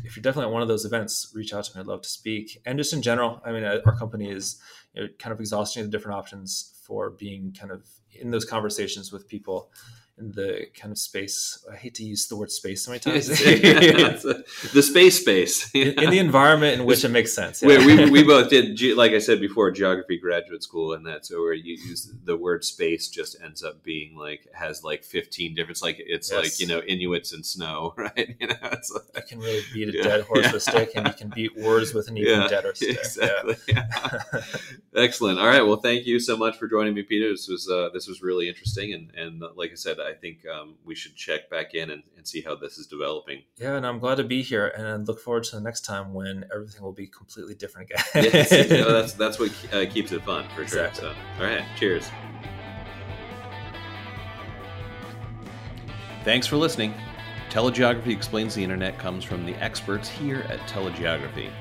[0.04, 1.82] if you're definitely at one of those events, reach out to me.
[1.82, 2.62] I'd love to speak.
[2.68, 4.58] And just in general, I mean, uh, our company is
[4.94, 9.12] you know, kind of exhausting the different options for being kind of in those conversations
[9.12, 9.72] with people
[10.20, 11.66] in the kind of space.
[11.72, 13.28] I hate to use the word space so many times.
[13.28, 15.72] the space space.
[15.74, 17.62] in, in the environment in which it makes sense.
[17.64, 17.86] we, yeah.
[18.06, 21.74] we, we both did, like I said before, geography graduate school, and that's where you
[21.76, 25.82] use the word space just ends up being like has like fifteen different.
[25.82, 26.44] Like it's Yes.
[26.44, 28.36] like you know Inuits and snow, right?
[28.40, 30.04] You know, it's like, you can really beat a Yeah.
[30.04, 32.76] dead horse with a stick, and you can beat words with an even Yeah, deader
[32.76, 32.98] stick.
[33.00, 33.56] exactly.
[33.68, 33.88] Yeah.
[34.96, 35.40] Excellent.
[35.40, 35.62] All right.
[35.64, 37.30] Well, thank you so much for joining me, Peter.
[37.32, 40.76] This was uh, this was really interesting, and and like I said, I think um,
[40.84, 43.44] we should check back in and, and see how this is developing.
[43.58, 46.14] Yeah, and I'm glad to be here, and I look forward to the next time
[46.14, 48.32] when everything will be completely different again.
[48.34, 50.86] Yes, you know, that's that's what uh, keeps it fun for sure.
[50.86, 51.02] Exactly.
[51.02, 51.64] So, all right.
[51.78, 52.10] Cheers.
[56.24, 56.94] Thanks for listening.
[57.50, 61.52] Telegeography Explains the Internet comes from the experts here at Telegeography.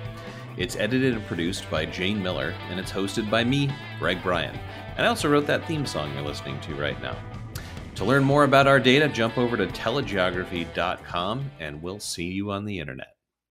[0.57, 4.59] It's edited and produced by Jane Miller, and it's hosted by me, Greg Bryan.
[4.97, 7.17] And I also wrote that theme song you're listening to right now.
[7.97, 12.65] To learn more about our data, jump over to telegeography.com, and we'll see you on
[12.65, 13.17] the internet.